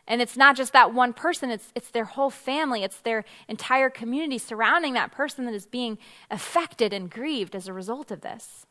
And 0.07 0.21
it's 0.21 0.37
not 0.37 0.57
just 0.57 0.73
that 0.73 0.93
one 0.93 1.13
person, 1.13 1.51
it's, 1.51 1.73
it's 1.75 1.91
their 1.91 2.05
whole 2.05 2.31
family, 2.31 2.83
it's 2.83 2.99
their 2.99 3.25
entire 3.49 3.89
community 3.89 4.39
surrounding 4.39 4.95
that 4.95 5.13
person 5.13 5.45
that 5.47 5.55
is 5.55 5.67
being 5.67 5.97
affected 6.31 6.93
and 6.93 7.09
grieved 7.09 7.55
as 7.55 7.69
a 7.69 7.73
result 7.73 8.11
of 8.11 8.21
this. 8.21 8.67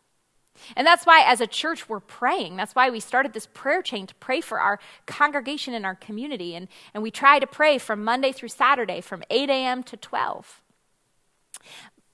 And 0.75 0.85
that's 0.85 1.05
why, 1.05 1.23
as 1.25 1.39
a 1.39 1.47
church, 1.47 1.87
we're 1.87 2.01
praying. 2.01 2.57
That's 2.57 2.75
why 2.75 2.89
we 2.89 2.99
started 2.99 3.33
this 3.33 3.47
prayer 3.47 3.81
chain 3.81 4.05
to 4.07 4.15
pray 4.15 4.41
for 4.41 4.59
our 4.59 4.79
congregation 5.05 5.73
and 5.73 5.85
our 5.85 5.95
community. 5.95 6.55
And, 6.55 6.67
and 6.93 7.01
we 7.01 7.09
try 7.09 7.39
to 7.39 7.47
pray 7.47 7.77
from 7.77 8.03
Monday 8.03 8.33
through 8.33 8.49
Saturday 8.49 9.01
from 9.01 9.23
8 9.29 9.49
a.m. 9.49 9.81
to 9.83 9.97
12. 9.97 10.61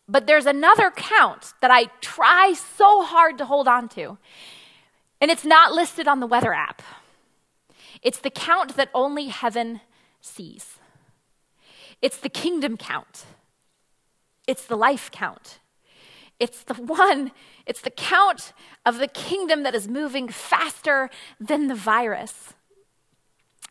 But 0.07 0.25
there's 0.25 0.45
another 0.45 0.91
count 0.91 1.53
that 1.61 1.71
I 1.71 1.85
try 2.01 2.53
so 2.53 3.03
hard 3.03 3.37
to 3.39 3.45
hold 3.45 3.67
on 3.67 3.89
to, 3.89 4.17
and 5.19 5.29
it's 5.29 5.45
not 5.45 5.73
listed 5.73 6.07
on 6.07 6.19
the 6.19 6.27
weather 6.27 6.53
app. 6.53 6.81
It's 8.01 8.19
the 8.19 8.29
count 8.29 8.75
that 8.75 8.89
only 8.93 9.27
heaven 9.27 9.81
sees. 10.21 10.77
It's 12.01 12.17
the 12.17 12.29
kingdom 12.29 12.77
count. 12.77 13.25
It's 14.47 14.65
the 14.65 14.77
life 14.77 15.11
count. 15.11 15.59
It's 16.39 16.63
the 16.63 16.75
one, 16.75 17.31
it's 17.65 17.81
the 17.81 17.89
count 17.89 18.53
of 18.85 18.99
the 18.99 19.07
kingdom 19.07 19.63
that 19.63 19.73
is 19.73 19.87
moving 19.87 20.27
faster 20.27 21.09
than 21.39 21.67
the 21.67 21.75
virus. 21.75 22.53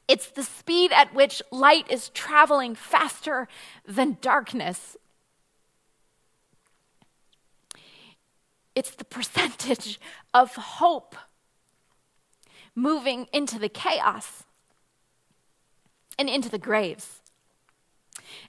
It's 0.09 0.29
the 0.29 0.43
speed 0.43 0.93
at 0.93 1.15
which 1.15 1.43
light 1.51 1.91
is 1.91 2.09
traveling 2.11 2.75
faster 2.75 3.49
than 3.87 4.19
darkness. 4.21 4.97
It's 8.77 8.91
the 8.91 9.05
percentage 9.05 9.99
of 10.35 10.55
hope 10.55 11.17
moving 12.75 13.27
into 13.33 13.59
the 13.59 13.71
chaos 13.71 14.45
and 16.19 16.29
into 16.29 16.51
the 16.51 16.59
graves 16.59 17.23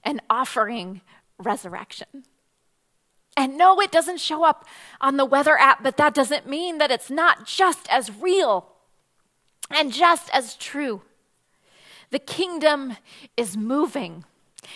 and 0.03 0.21
offering 0.29 1.01
resurrection. 1.39 2.25
And 3.37 3.57
no, 3.57 3.79
it 3.79 3.91
doesn't 3.91 4.19
show 4.19 4.43
up 4.43 4.65
on 4.99 5.15
the 5.15 5.25
weather 5.25 5.57
app, 5.57 5.81
but 5.81 5.95
that 5.97 6.13
doesn't 6.13 6.47
mean 6.47 6.77
that 6.79 6.91
it's 6.91 7.09
not 7.09 7.45
just 7.45 7.87
as 7.89 8.11
real 8.11 8.67
and 9.69 9.93
just 9.93 10.29
as 10.33 10.55
true. 10.55 11.03
The 12.09 12.19
kingdom 12.19 12.97
is 13.37 13.55
moving 13.55 14.25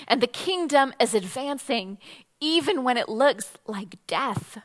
and 0.08 0.22
the 0.22 0.28
kingdom 0.28 0.94
is 1.00 1.14
advancing 1.14 1.98
even 2.40 2.84
when 2.84 2.98
it 2.98 3.10
looks 3.10 3.54
like 3.68 3.98
death. 4.08 4.60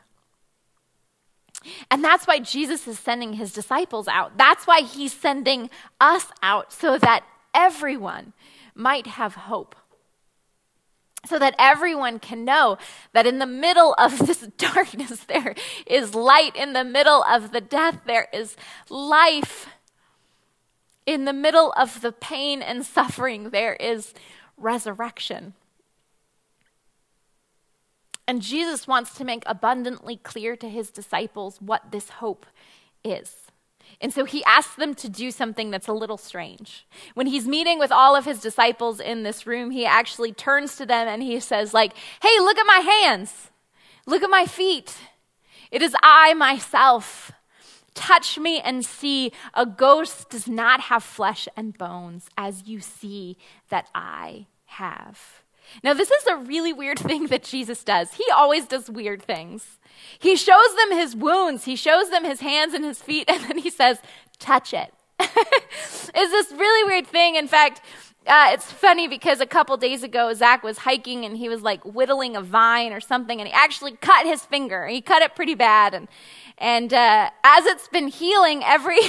And 1.89 2.03
that's 2.03 2.27
why 2.27 2.39
Jesus 2.39 2.87
is 2.87 2.99
sending 2.99 3.33
his 3.33 3.53
disciples 3.53 4.07
out. 4.07 4.37
That's 4.37 4.67
why 4.67 4.81
he's 4.81 5.13
sending 5.13 5.69
us 5.99 6.27
out 6.41 6.71
so 6.71 6.97
that 6.97 7.23
everyone 7.53 8.33
might 8.75 9.07
have 9.07 9.35
hope. 9.35 9.75
So 11.25 11.39
that 11.39 11.55
everyone 11.59 12.19
can 12.19 12.45
know 12.45 12.77
that 13.11 13.27
in 13.27 13.39
the 13.39 13.45
middle 13.45 13.93
of 13.97 14.17
this 14.27 14.41
darkness, 14.57 15.21
there 15.25 15.55
is 15.85 16.15
light. 16.15 16.55
In 16.55 16.73
the 16.73 16.83
middle 16.83 17.23
of 17.23 17.51
the 17.51 17.61
death, 17.61 17.99
there 18.05 18.27
is 18.33 18.55
life. 18.89 19.67
In 21.05 21.25
the 21.25 21.33
middle 21.33 21.73
of 21.77 22.01
the 22.01 22.11
pain 22.11 22.61
and 22.61 22.85
suffering, 22.85 23.49
there 23.49 23.75
is 23.75 24.13
resurrection. 24.57 25.53
And 28.27 28.41
Jesus 28.41 28.87
wants 28.87 29.13
to 29.15 29.23
make 29.23 29.43
abundantly 29.45 30.17
clear 30.17 30.55
to 30.57 30.69
his 30.69 30.91
disciples 30.91 31.61
what 31.61 31.91
this 31.91 32.09
hope 32.09 32.45
is. 33.03 33.33
And 34.01 34.13
so 34.13 34.25
he 34.25 34.43
asks 34.43 34.75
them 34.75 34.93
to 34.95 35.09
do 35.09 35.31
something 35.31 35.71
that's 35.71 35.87
a 35.87 35.93
little 35.93 36.17
strange. 36.17 36.85
When 37.13 37.27
he's 37.27 37.47
meeting 37.47 37.79
with 37.79 37.91
all 37.91 38.15
of 38.15 38.25
his 38.25 38.41
disciples 38.41 38.99
in 38.99 39.23
this 39.23 39.47
room, 39.47 39.71
he 39.71 39.85
actually 39.85 40.33
turns 40.33 40.75
to 40.75 40.85
them 40.85 41.07
and 41.07 41.23
he 41.23 41.39
says 41.39 41.73
like, 41.73 41.93
"Hey, 42.21 42.37
look 42.39 42.57
at 42.57 42.67
my 42.67 42.79
hands. 42.79 43.49
Look 44.05 44.23
at 44.23 44.29
my 44.29 44.45
feet. 44.45 44.97
It 45.71 45.81
is 45.81 45.95
I 46.03 46.33
myself. 46.33 47.31
Touch 47.93 48.37
me 48.37 48.59
and 48.59 48.85
see. 48.85 49.31
A 49.53 49.65
ghost 49.65 50.29
does 50.29 50.47
not 50.47 50.81
have 50.81 51.03
flesh 51.03 51.47
and 51.57 51.77
bones, 51.77 52.29
as 52.37 52.67
you 52.67 52.79
see 52.79 53.37
that 53.69 53.89
I 53.95 54.47
have. 54.65 55.43
Now, 55.83 55.93
this 55.93 56.11
is 56.11 56.25
a 56.27 56.37
really 56.37 56.73
weird 56.73 56.99
thing 57.09 57.27
that 57.27 57.43
Jesus 57.43 57.83
does. 57.83 58.13
He 58.13 58.25
always 58.35 58.65
does 58.65 58.89
weird 58.89 59.21
things. 59.21 59.79
He 60.19 60.35
shows 60.35 60.75
them 60.75 60.97
his 60.97 61.15
wounds, 61.15 61.65
he 61.65 61.75
shows 61.75 62.09
them 62.09 62.23
his 62.23 62.39
hands 62.39 62.73
and 62.73 62.83
his 62.83 63.01
feet, 63.01 63.25
and 63.29 63.43
then 63.43 63.57
he 63.57 63.69
says, 63.69 63.99
Touch 64.39 64.73
it. 64.73 64.93
it's 65.19 66.11
this 66.11 66.51
really 66.51 66.83
weird 66.87 67.07
thing. 67.07 67.35
In 67.35 67.47
fact, 67.47 67.81
uh, 68.27 68.49
it's 68.51 68.71
funny 68.71 69.07
because 69.07 69.39
a 69.39 69.45
couple 69.45 69.77
days 69.77 70.03
ago, 70.03 70.33
Zach 70.33 70.61
was 70.61 70.79
hiking 70.79 71.23
and 71.25 71.37
he 71.37 71.47
was 71.47 71.61
like 71.61 71.83
whittling 71.85 72.35
a 72.35 72.41
vine 72.41 72.91
or 72.91 72.99
something, 72.99 73.39
and 73.39 73.47
he 73.47 73.53
actually 73.53 73.93
cut 73.93 74.25
his 74.25 74.43
finger. 74.43 74.85
He 74.85 75.01
cut 75.01 75.21
it 75.21 75.33
pretty 75.33 75.55
bad, 75.55 75.93
and 75.93 76.07
and 76.57 76.93
uh, 76.93 77.29
as 77.43 77.65
it's 77.65 77.87
been 77.87 78.07
healing 78.07 78.63
every 78.63 78.99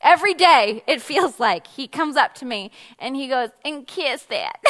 every 0.00 0.34
day, 0.34 0.82
it 0.86 1.00
feels 1.00 1.38
like 1.38 1.66
he 1.68 1.86
comes 1.86 2.16
up 2.16 2.34
to 2.36 2.44
me 2.44 2.70
and 2.98 3.16
he 3.16 3.28
goes 3.28 3.50
and 3.64 3.86
kiss 3.86 4.24
that. 4.24 4.60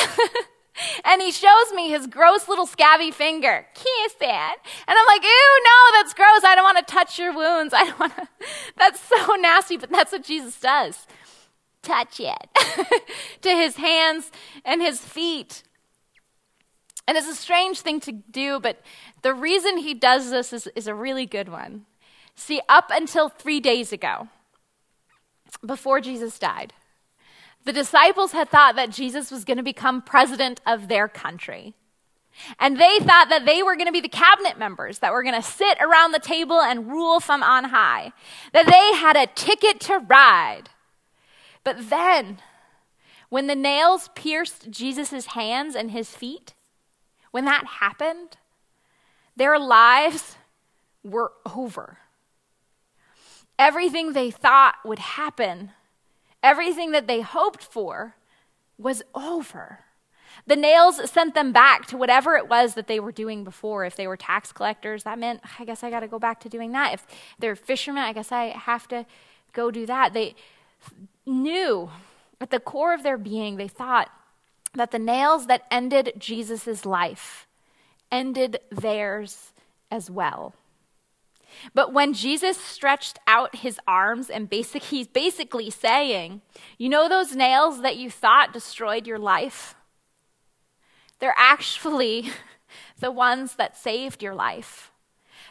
And 1.04 1.22
he 1.22 1.32
shows 1.32 1.72
me 1.74 1.88
his 1.90 2.06
gross 2.06 2.48
little 2.48 2.66
scabby 2.66 3.10
finger. 3.10 3.66
Kiss 3.74 4.14
that. 4.20 4.56
And 4.86 4.96
I'm 4.98 5.06
like, 5.06 5.22
ew, 5.22 5.62
no, 5.64 5.98
that's 5.98 6.14
gross. 6.14 6.44
I 6.44 6.54
don't 6.54 6.64
want 6.64 6.86
to 6.86 6.92
touch 6.92 7.18
your 7.18 7.34
wounds. 7.34 7.74
I 7.74 7.84
don't 7.84 7.98
want 7.98 8.16
to. 8.16 8.28
That's 8.76 9.00
so 9.00 9.34
nasty, 9.34 9.76
but 9.76 9.90
that's 9.90 10.12
what 10.12 10.24
Jesus 10.24 10.58
does. 10.58 11.06
Touch 11.82 12.20
it 12.20 12.48
to 13.42 13.50
his 13.50 13.76
hands 13.76 14.30
and 14.64 14.80
his 14.80 15.00
feet. 15.00 15.62
And 17.06 17.18
it's 17.18 17.28
a 17.28 17.34
strange 17.34 17.80
thing 17.80 18.00
to 18.00 18.12
do, 18.12 18.60
but 18.60 18.80
the 19.22 19.34
reason 19.34 19.78
he 19.78 19.94
does 19.94 20.30
this 20.30 20.52
is, 20.52 20.68
is 20.74 20.86
a 20.86 20.94
really 20.94 21.26
good 21.26 21.48
one. 21.48 21.86
See, 22.34 22.60
up 22.68 22.90
until 22.90 23.28
three 23.28 23.60
days 23.60 23.92
ago, 23.92 24.28
before 25.64 26.00
Jesus 26.00 26.38
died, 26.38 26.72
the 27.64 27.72
disciples 27.72 28.32
had 28.32 28.48
thought 28.48 28.76
that 28.76 28.90
Jesus 28.90 29.30
was 29.30 29.44
going 29.44 29.58
to 29.58 29.62
become 29.62 30.02
president 30.02 30.60
of 30.66 30.88
their 30.88 31.08
country. 31.08 31.74
And 32.58 32.78
they 32.78 32.98
thought 33.00 33.28
that 33.28 33.44
they 33.44 33.62
were 33.62 33.76
going 33.76 33.86
to 33.86 33.92
be 33.92 34.00
the 34.00 34.08
cabinet 34.08 34.58
members 34.58 35.00
that 35.00 35.12
were 35.12 35.22
going 35.22 35.34
to 35.34 35.42
sit 35.42 35.78
around 35.80 36.12
the 36.12 36.18
table 36.18 36.60
and 36.60 36.88
rule 36.88 37.20
from 37.20 37.42
on 37.42 37.64
high, 37.64 38.12
that 38.52 38.66
they 38.66 38.98
had 38.98 39.16
a 39.16 39.26
ticket 39.34 39.80
to 39.80 39.98
ride. 39.98 40.70
But 41.64 41.90
then, 41.90 42.38
when 43.28 43.46
the 43.46 43.54
nails 43.54 44.08
pierced 44.14 44.70
Jesus' 44.70 45.26
hands 45.26 45.74
and 45.74 45.90
his 45.90 46.10
feet, 46.10 46.54
when 47.30 47.44
that 47.44 47.66
happened, 47.80 48.38
their 49.36 49.58
lives 49.58 50.36
were 51.04 51.32
over. 51.54 51.98
Everything 53.58 54.12
they 54.12 54.30
thought 54.30 54.76
would 54.84 54.98
happen 54.98 55.72
Everything 56.42 56.92
that 56.92 57.06
they 57.06 57.20
hoped 57.20 57.62
for 57.62 58.14
was 58.78 59.02
over. 59.14 59.80
The 60.46 60.56
nails 60.56 61.10
sent 61.10 61.34
them 61.34 61.52
back 61.52 61.86
to 61.86 61.96
whatever 61.96 62.36
it 62.36 62.48
was 62.48 62.74
that 62.74 62.86
they 62.86 62.98
were 62.98 63.12
doing 63.12 63.44
before. 63.44 63.84
If 63.84 63.96
they 63.96 64.06
were 64.06 64.16
tax 64.16 64.52
collectors, 64.52 65.04
that 65.04 65.18
meant, 65.18 65.40
I 65.58 65.64
guess 65.64 65.84
I 65.84 65.90
got 65.90 66.00
to 66.00 66.08
go 66.08 66.18
back 66.18 66.40
to 66.40 66.48
doing 66.48 66.72
that. 66.72 66.94
If 66.94 67.06
they're 67.38 67.56
fishermen, 67.56 68.02
I 68.02 68.12
guess 68.12 68.32
I 68.32 68.46
have 68.46 68.88
to 68.88 69.04
go 69.52 69.70
do 69.70 69.86
that. 69.86 70.12
They 70.14 70.34
knew 71.26 71.90
at 72.40 72.50
the 72.50 72.60
core 72.60 72.94
of 72.94 73.02
their 73.02 73.18
being, 73.18 73.56
they 73.56 73.68
thought 73.68 74.10
that 74.74 74.92
the 74.92 74.98
nails 74.98 75.46
that 75.46 75.66
ended 75.70 76.14
Jesus' 76.16 76.86
life 76.86 77.46
ended 78.10 78.60
theirs 78.70 79.52
as 79.90 80.10
well. 80.10 80.54
But 81.74 81.92
when 81.92 82.12
Jesus 82.12 82.56
stretched 82.56 83.18
out 83.26 83.56
his 83.56 83.78
arms 83.86 84.30
and 84.30 84.48
basic, 84.48 84.84
he's 84.84 85.06
basically 85.06 85.70
saying, 85.70 86.42
You 86.78 86.88
know 86.88 87.08
those 87.08 87.34
nails 87.34 87.82
that 87.82 87.96
you 87.96 88.10
thought 88.10 88.52
destroyed 88.52 89.06
your 89.06 89.18
life? 89.18 89.74
They're 91.18 91.34
actually 91.36 92.30
the 93.00 93.10
ones 93.10 93.54
that 93.56 93.76
saved 93.76 94.22
your 94.22 94.34
life. 94.34 94.90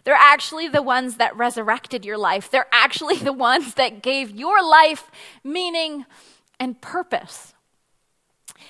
They're 0.03 0.15
actually 0.15 0.67
the 0.67 0.81
ones 0.81 1.17
that 1.17 1.35
resurrected 1.35 2.05
your 2.05 2.17
life. 2.17 2.49
They're 2.49 2.67
actually 2.71 3.17
the 3.29 3.33
ones 3.33 3.75
that 3.75 4.01
gave 4.01 4.31
your 4.31 4.63
life 4.63 5.09
meaning 5.43 6.05
and 6.59 6.81
purpose. 6.81 7.53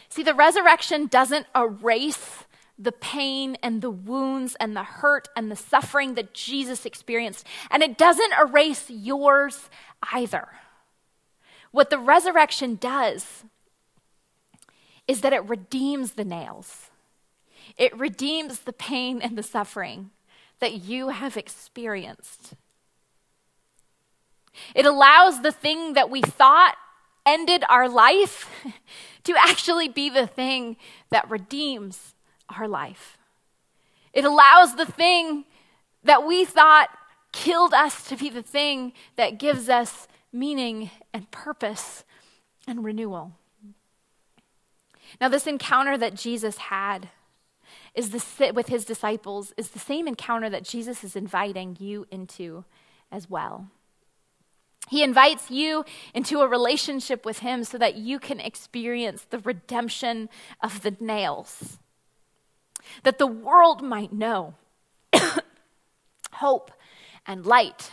See, 0.09 0.23
the 0.23 0.33
resurrection 0.33 1.07
doesn't 1.07 1.47
erase 1.55 2.45
the 2.79 2.93
pain 2.93 3.57
and 3.61 3.81
the 3.81 3.91
wounds 3.91 4.55
and 4.59 4.75
the 4.75 4.83
hurt 4.83 5.27
and 5.35 5.51
the 5.51 5.55
suffering 5.55 6.15
that 6.15 6.33
Jesus 6.33 6.85
experienced. 6.85 7.45
And 7.69 7.83
it 7.83 7.97
doesn't 7.97 8.33
erase 8.41 8.89
yours 8.89 9.69
either. 10.13 10.47
What 11.71 11.89
the 11.89 11.99
resurrection 11.99 12.75
does 12.75 13.43
is 15.07 15.21
that 15.21 15.33
it 15.33 15.47
redeems 15.47 16.13
the 16.13 16.25
nails, 16.25 16.89
it 17.77 17.97
redeems 17.97 18.61
the 18.61 18.73
pain 18.73 19.21
and 19.21 19.37
the 19.37 19.43
suffering 19.43 20.11
that 20.59 20.73
you 20.73 21.09
have 21.09 21.37
experienced. 21.37 22.53
It 24.75 24.85
allows 24.85 25.41
the 25.41 25.51
thing 25.51 25.93
that 25.93 26.09
we 26.09 26.21
thought 26.21 26.75
ended 27.25 27.63
our 27.69 27.87
life 27.87 28.49
to 29.23 29.35
actually 29.37 29.87
be 29.87 30.09
the 30.09 30.27
thing 30.27 30.75
that 31.11 31.29
redeems 31.29 32.15
our 32.57 32.67
life. 32.67 33.17
It 34.13 34.25
allows 34.25 34.75
the 34.75 34.85
thing 34.85 35.45
that 36.03 36.25
we 36.25 36.45
thought 36.45 36.89
killed 37.31 37.73
us 37.73 38.07
to 38.07 38.15
be 38.15 38.29
the 38.29 38.41
thing 38.41 38.93
that 39.15 39.37
gives 39.37 39.69
us 39.69 40.07
meaning 40.31 40.89
and 41.13 41.29
purpose 41.31 42.03
and 42.67 42.83
renewal. 42.83 43.33
Now, 45.19 45.29
this 45.29 45.47
encounter 45.47 45.97
that 45.97 46.15
Jesus 46.15 46.57
had 46.57 47.09
is 47.95 48.11
the, 48.11 48.19
sit 48.19 48.55
with 48.55 48.67
his 48.67 48.85
disciples 48.85 49.53
is 49.57 49.69
the 49.69 49.79
same 49.79 50.07
encounter 50.07 50.49
that 50.49 50.63
Jesus 50.63 51.03
is 51.03 51.15
inviting 51.15 51.77
you 51.79 52.05
into 52.11 52.63
as 53.11 53.29
well. 53.29 53.67
He 54.89 55.03
invites 55.03 55.51
you 55.51 55.85
into 56.13 56.39
a 56.39 56.47
relationship 56.47 57.25
with 57.25 57.39
him 57.39 57.63
so 57.63 57.77
that 57.77 57.95
you 57.95 58.17
can 58.17 58.39
experience 58.39 59.25
the 59.29 59.39
redemption 59.39 60.29
of 60.63 60.81
the 60.81 60.95
nails 60.99 61.77
that 63.03 63.17
the 63.17 63.27
world 63.27 63.81
might 63.81 64.13
know 64.13 64.55
hope 66.33 66.71
and 67.25 67.45
light 67.45 67.91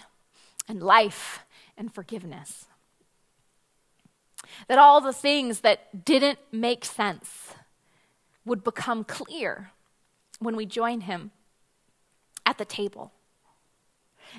and 0.68 0.82
life 0.82 1.40
and 1.76 1.92
forgiveness. 1.92 2.66
That 4.68 4.78
all 4.78 5.00
the 5.00 5.12
things 5.12 5.60
that 5.60 6.04
didn't 6.04 6.38
make 6.52 6.84
sense 6.84 7.54
would 8.44 8.62
become 8.62 9.04
clear 9.04 9.72
when 10.38 10.56
we 10.56 10.66
join 10.66 11.02
him 11.02 11.32
at 12.44 12.58
the 12.58 12.64
table. 12.64 13.12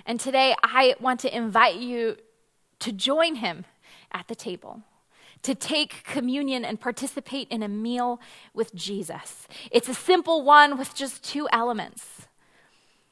And 0.05 0.19
today 0.19 0.55
I 0.63 0.95
want 0.99 1.19
to 1.21 1.35
invite 1.35 1.75
you 1.75 2.17
to 2.79 2.91
join 2.91 3.35
him 3.35 3.65
at 4.11 4.27
the 4.27 4.35
table 4.35 4.83
to 5.43 5.55
take 5.55 6.03
communion 6.03 6.65
and 6.65 6.79
participate 6.79 7.47
in 7.49 7.63
a 7.63 7.67
meal 7.67 8.19
with 8.53 8.73
Jesus. 8.73 9.47
It's 9.71 9.89
a 9.89 9.93
simple 9.93 10.43
one 10.43 10.77
with 10.77 10.95
just 10.95 11.23
two 11.23 11.47
elements. 11.51 12.27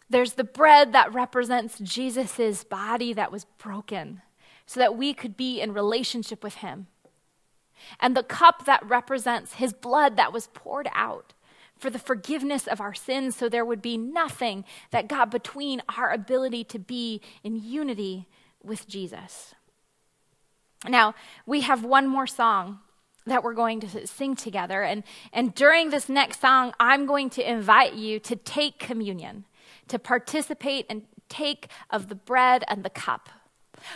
There's 0.10 0.34
the 0.34 0.44
bread 0.44 0.94
that 0.94 1.14
represents 1.14 1.80
Jesus' 1.80 2.64
body 2.64 3.14
that 3.14 3.32
was 3.32 3.46
broken 3.58 4.22
so 4.66 4.80
that 4.80 4.98
we 4.98 5.14
could 5.14 5.36
be 5.36 5.62
in 5.62 5.74
relationship 5.74 6.44
with 6.44 6.56
him. 6.56 6.88
And 8.00 8.16
the 8.16 8.24
cup 8.24 8.66
that 8.66 8.86
represents 8.86 9.54
his 9.54 9.74
blood 9.74 10.16
that 10.18 10.34
was 10.34 10.48
poured 10.54 10.90
out 10.94 11.34
for 11.78 11.90
the 11.90 12.00
forgiveness 12.00 12.68
of 12.68 12.80
our 12.80 12.94
sins 12.94 13.36
so 13.36 13.50
there 13.50 13.66
would 13.66 13.82
be 13.82 13.98
nothing 13.98 14.64
that 14.92 15.08
got 15.08 15.30
between 15.30 15.82
our 15.98 16.12
ability 16.12 16.64
to 16.64 16.80
be 16.80 17.22
in 17.44 17.62
unity 17.62 18.28
with 18.64 18.88
Jesus. 18.88 19.54
Now, 20.88 21.16
we 21.46 21.62
have 21.62 21.84
one 21.84 22.08
more 22.08 22.28
song 22.28 22.80
that 23.26 23.44
we're 23.44 23.54
going 23.54 23.80
to 23.82 24.08
sing 24.08 24.36
together. 24.36 24.84
And, 24.84 25.04
and 25.34 25.54
during 25.54 25.90
this 25.90 26.10
next 26.10 26.42
song, 26.42 26.74
I'm 26.80 27.06
going 27.06 27.30
to 27.32 27.50
invite 27.50 27.96
you 27.96 28.20
to 28.20 28.36
take 28.36 28.80
communion, 28.80 29.46
to 29.88 29.98
participate 29.98 30.86
and 30.90 31.04
take 31.28 31.68
of 31.90 32.08
the 32.08 32.16
bread 32.16 32.64
and 32.68 32.84
the 32.84 32.90
cup. 32.90 33.30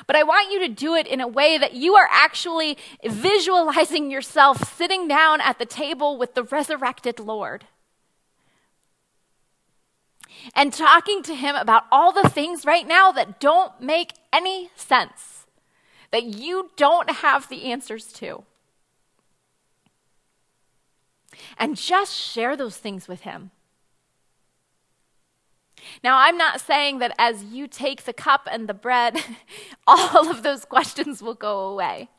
But 0.07 0.15
I 0.15 0.23
want 0.23 0.51
you 0.51 0.59
to 0.59 0.67
do 0.67 0.95
it 0.95 1.07
in 1.07 1.21
a 1.21 1.27
way 1.27 1.57
that 1.57 1.73
you 1.73 1.95
are 1.95 2.07
actually 2.11 2.77
visualizing 3.05 4.11
yourself 4.11 4.75
sitting 4.75 5.07
down 5.07 5.41
at 5.41 5.57
the 5.57 5.65
table 5.65 6.17
with 6.17 6.33
the 6.33 6.43
resurrected 6.43 7.19
Lord 7.19 7.65
and 10.55 10.73
talking 10.73 11.21
to 11.23 11.35
him 11.35 11.55
about 11.55 11.85
all 11.91 12.11
the 12.11 12.29
things 12.29 12.65
right 12.65 12.87
now 12.87 13.11
that 13.11 13.39
don't 13.39 13.79
make 13.81 14.13
any 14.31 14.69
sense 14.75 15.38
that 16.11 16.23
you 16.23 16.71
don't 16.75 17.09
have 17.09 17.49
the 17.49 17.65
answers 17.65 18.05
to. 18.13 18.43
And 21.57 21.77
just 21.77 22.15
share 22.15 22.57
those 22.57 22.77
things 22.77 23.07
with 23.07 23.21
Him. 23.21 23.51
Now, 26.03 26.17
I'm 26.17 26.37
not 26.37 26.61
saying 26.61 26.99
that 26.99 27.15
as 27.17 27.43
you 27.43 27.67
take 27.67 28.03
the 28.03 28.13
cup 28.13 28.47
and 28.51 28.67
the 28.67 28.73
bread, 28.73 29.17
all 29.87 30.29
of 30.29 30.43
those 30.43 30.65
questions 30.65 31.21
will 31.21 31.35
go 31.35 31.67
away. 31.67 32.09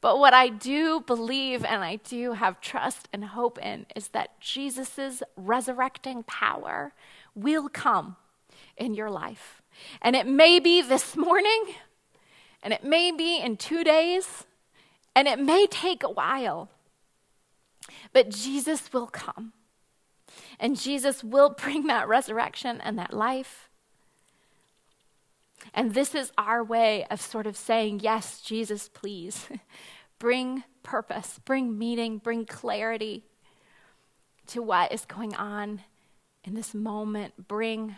But 0.00 0.18
what 0.18 0.32
I 0.32 0.48
do 0.48 1.00
believe 1.00 1.64
and 1.64 1.84
I 1.84 1.96
do 1.96 2.32
have 2.32 2.60
trust 2.60 3.08
and 3.12 3.24
hope 3.26 3.58
in 3.58 3.84
is 3.94 4.08
that 4.08 4.40
Jesus' 4.40 5.22
resurrecting 5.36 6.22
power 6.22 6.94
will 7.34 7.68
come 7.68 8.16
in 8.78 8.94
your 8.94 9.10
life. 9.10 9.60
And 10.00 10.16
it 10.16 10.26
may 10.26 10.58
be 10.58 10.80
this 10.80 11.16
morning, 11.16 11.74
and 12.62 12.72
it 12.72 12.84
may 12.84 13.10
be 13.10 13.38
in 13.38 13.56
two 13.56 13.84
days, 13.84 14.44
and 15.14 15.26
it 15.26 15.38
may 15.38 15.66
take 15.66 16.02
a 16.02 16.10
while. 16.10 16.68
But 18.12 18.30
Jesus 18.30 18.92
will 18.92 19.06
come. 19.06 19.52
And 20.58 20.78
Jesus 20.78 21.24
will 21.24 21.50
bring 21.58 21.86
that 21.86 22.08
resurrection 22.08 22.80
and 22.80 22.98
that 22.98 23.12
life. 23.12 23.68
And 25.74 25.94
this 25.94 26.14
is 26.14 26.32
our 26.38 26.64
way 26.64 27.04
of 27.10 27.20
sort 27.20 27.46
of 27.46 27.56
saying, 27.56 28.00
Yes, 28.00 28.40
Jesus, 28.40 28.88
please. 28.88 29.48
bring 30.18 30.64
purpose, 30.82 31.40
bring 31.44 31.78
meaning, 31.78 32.18
bring 32.18 32.44
clarity 32.44 33.24
to 34.46 34.62
what 34.62 34.92
is 34.92 35.04
going 35.04 35.34
on 35.34 35.80
in 36.44 36.54
this 36.54 36.74
moment. 36.74 37.48
Bring 37.48 37.96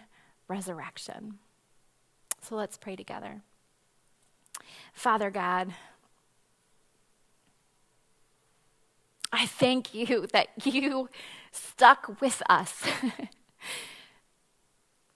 resurrection. 0.49 1.39
So 2.41 2.57
let's 2.57 2.77
pray 2.77 2.97
together. 2.97 3.43
Father 4.93 5.31
God, 5.31 5.73
I 9.33 9.47
thank 9.47 9.95
you 9.95 10.27
that 10.33 10.49
you 10.65 11.09
stuck 11.51 12.21
with 12.21 12.43
us. 12.49 12.85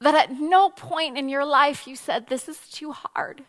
that 0.01 0.15
at 0.15 0.41
no 0.41 0.71
point 0.71 1.19
in 1.19 1.29
your 1.29 1.45
life 1.45 1.87
you 1.87 1.97
said, 1.97 2.29
This 2.29 2.49
is 2.49 2.59
too 2.69 2.93
hard. 2.93 3.45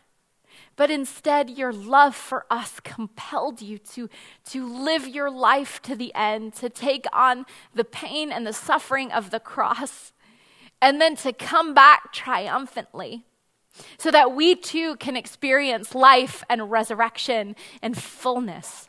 But 0.76 0.90
instead, 0.90 1.50
your 1.50 1.72
love 1.72 2.14
for 2.14 2.46
us 2.50 2.78
compelled 2.80 3.60
you 3.60 3.78
to, 3.78 4.08
to 4.50 4.66
live 4.66 5.08
your 5.08 5.30
life 5.30 5.82
to 5.82 5.96
the 5.96 6.14
end, 6.14 6.54
to 6.54 6.68
take 6.68 7.06
on 7.12 7.46
the 7.74 7.84
pain 7.84 8.30
and 8.30 8.46
the 8.46 8.52
suffering 8.52 9.10
of 9.10 9.30
the 9.30 9.40
cross, 9.40 10.12
and 10.80 11.00
then 11.00 11.16
to 11.16 11.32
come 11.32 11.74
back 11.74 12.12
triumphantly 12.12 13.24
so 13.98 14.10
that 14.10 14.34
we 14.34 14.54
too 14.54 14.96
can 14.96 15.16
experience 15.16 15.94
life 15.94 16.44
and 16.48 16.70
resurrection 16.70 17.56
and 17.82 17.96
fullness. 17.96 18.88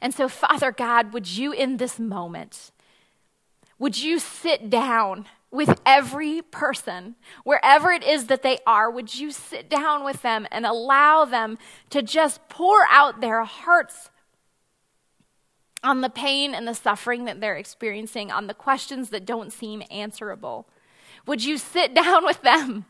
And 0.00 0.14
so, 0.14 0.28
Father 0.28 0.72
God, 0.72 1.12
would 1.12 1.28
you 1.28 1.52
in 1.52 1.76
this 1.76 1.98
moment, 1.98 2.72
would 3.78 4.00
you 4.00 4.18
sit 4.18 4.70
down 4.70 5.26
with 5.50 5.80
every 5.84 6.40
person, 6.40 7.14
wherever 7.44 7.90
it 7.90 8.02
is 8.02 8.26
that 8.26 8.42
they 8.42 8.58
are, 8.66 8.90
would 8.90 9.14
you 9.14 9.30
sit 9.30 9.68
down 9.68 10.02
with 10.02 10.22
them 10.22 10.46
and 10.50 10.64
allow 10.64 11.26
them 11.26 11.58
to 11.90 12.00
just 12.00 12.48
pour 12.48 12.86
out 12.88 13.20
their 13.20 13.44
hearts 13.44 14.08
on 15.84 16.00
the 16.00 16.08
pain 16.08 16.54
and 16.54 16.66
the 16.66 16.74
suffering 16.74 17.26
that 17.26 17.40
they're 17.40 17.56
experiencing, 17.56 18.30
on 18.30 18.46
the 18.46 18.54
questions 18.54 19.10
that 19.10 19.26
don't 19.26 19.52
seem 19.52 19.82
answerable? 19.90 20.66
Would 21.26 21.44
you 21.44 21.58
sit 21.58 21.94
down 22.02 22.24
with 22.24 22.40
them 22.42 22.86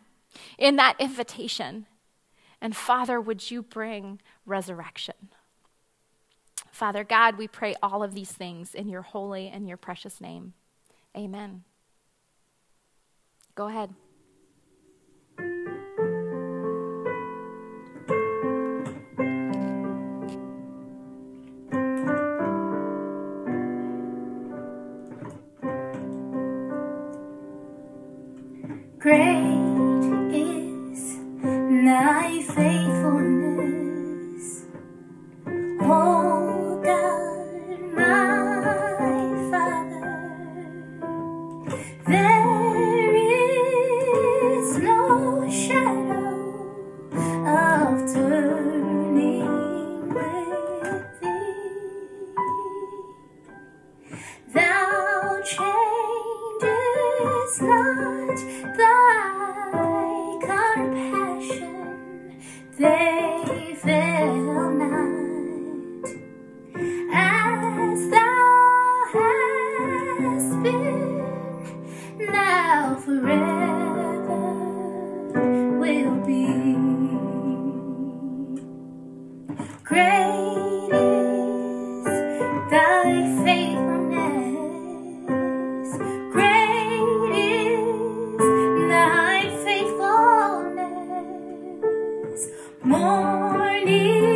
in 0.58 0.76
that 0.76 0.96
invitation? 0.98 1.86
And 2.60 2.76
Father, 2.76 3.20
would 3.20 3.50
you 3.50 3.62
bring 3.62 4.20
resurrection? 4.46 5.30
Father 6.70 7.04
God, 7.04 7.36
we 7.36 7.48
pray 7.48 7.74
all 7.82 8.02
of 8.02 8.14
these 8.14 8.32
things 8.32 8.74
in 8.74 8.88
your 8.88 9.02
holy 9.02 9.48
and 9.48 9.68
your 9.68 9.76
precious 9.76 10.20
name. 10.20 10.54
Amen. 11.16 11.64
Go 13.54 13.68
ahead. 13.68 13.90
Great 28.98 29.51
你。 93.80 94.31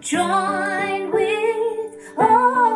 join 0.00 1.10
with 1.12 2.18
all. 2.18 2.75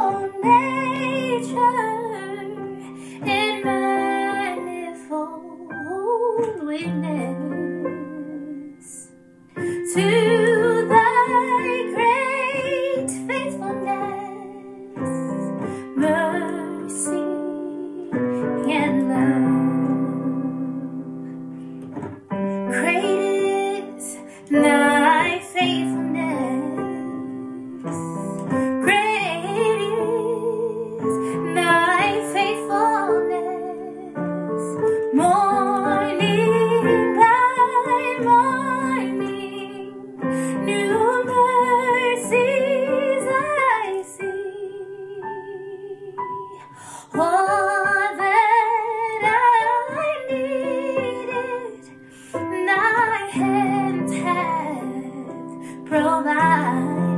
all 56.10 56.22
night. 56.24 57.09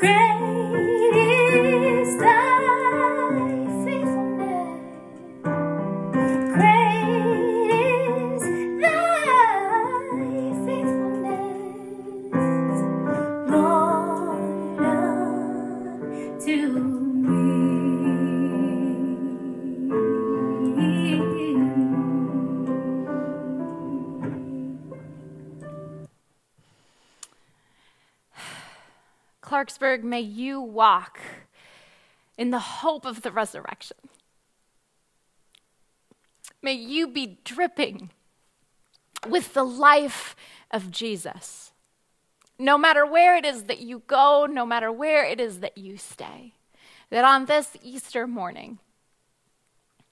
Great 0.00 0.49
may 30.20 30.26
you 30.26 30.60
walk 30.60 31.18
in 32.36 32.50
the 32.50 32.58
hope 32.58 33.06
of 33.06 33.22
the 33.22 33.30
resurrection. 33.30 33.96
May 36.60 36.74
you 36.74 37.08
be 37.08 37.38
dripping 37.42 38.10
with 39.26 39.54
the 39.54 39.64
life 39.64 40.36
of 40.70 40.90
Jesus. 40.90 41.72
No 42.58 42.76
matter 42.76 43.06
where 43.06 43.34
it 43.34 43.46
is 43.46 43.62
that 43.64 43.80
you 43.80 44.02
go, 44.06 44.44
no 44.44 44.66
matter 44.66 44.92
where 44.92 45.24
it 45.24 45.40
is 45.40 45.60
that 45.60 45.78
you 45.78 45.96
stay, 45.96 46.52
that 47.08 47.24
on 47.24 47.46
this 47.46 47.78
Easter 47.82 48.26
morning 48.26 48.78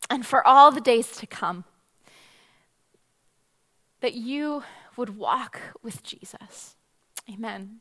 and 0.08 0.24
for 0.24 0.46
all 0.46 0.70
the 0.70 0.80
days 0.80 1.10
to 1.18 1.26
come, 1.26 1.64
that 4.00 4.14
you 4.14 4.62
would 4.96 5.18
walk 5.18 5.60
with 5.82 6.02
Jesus. 6.02 6.76
Amen. 7.30 7.80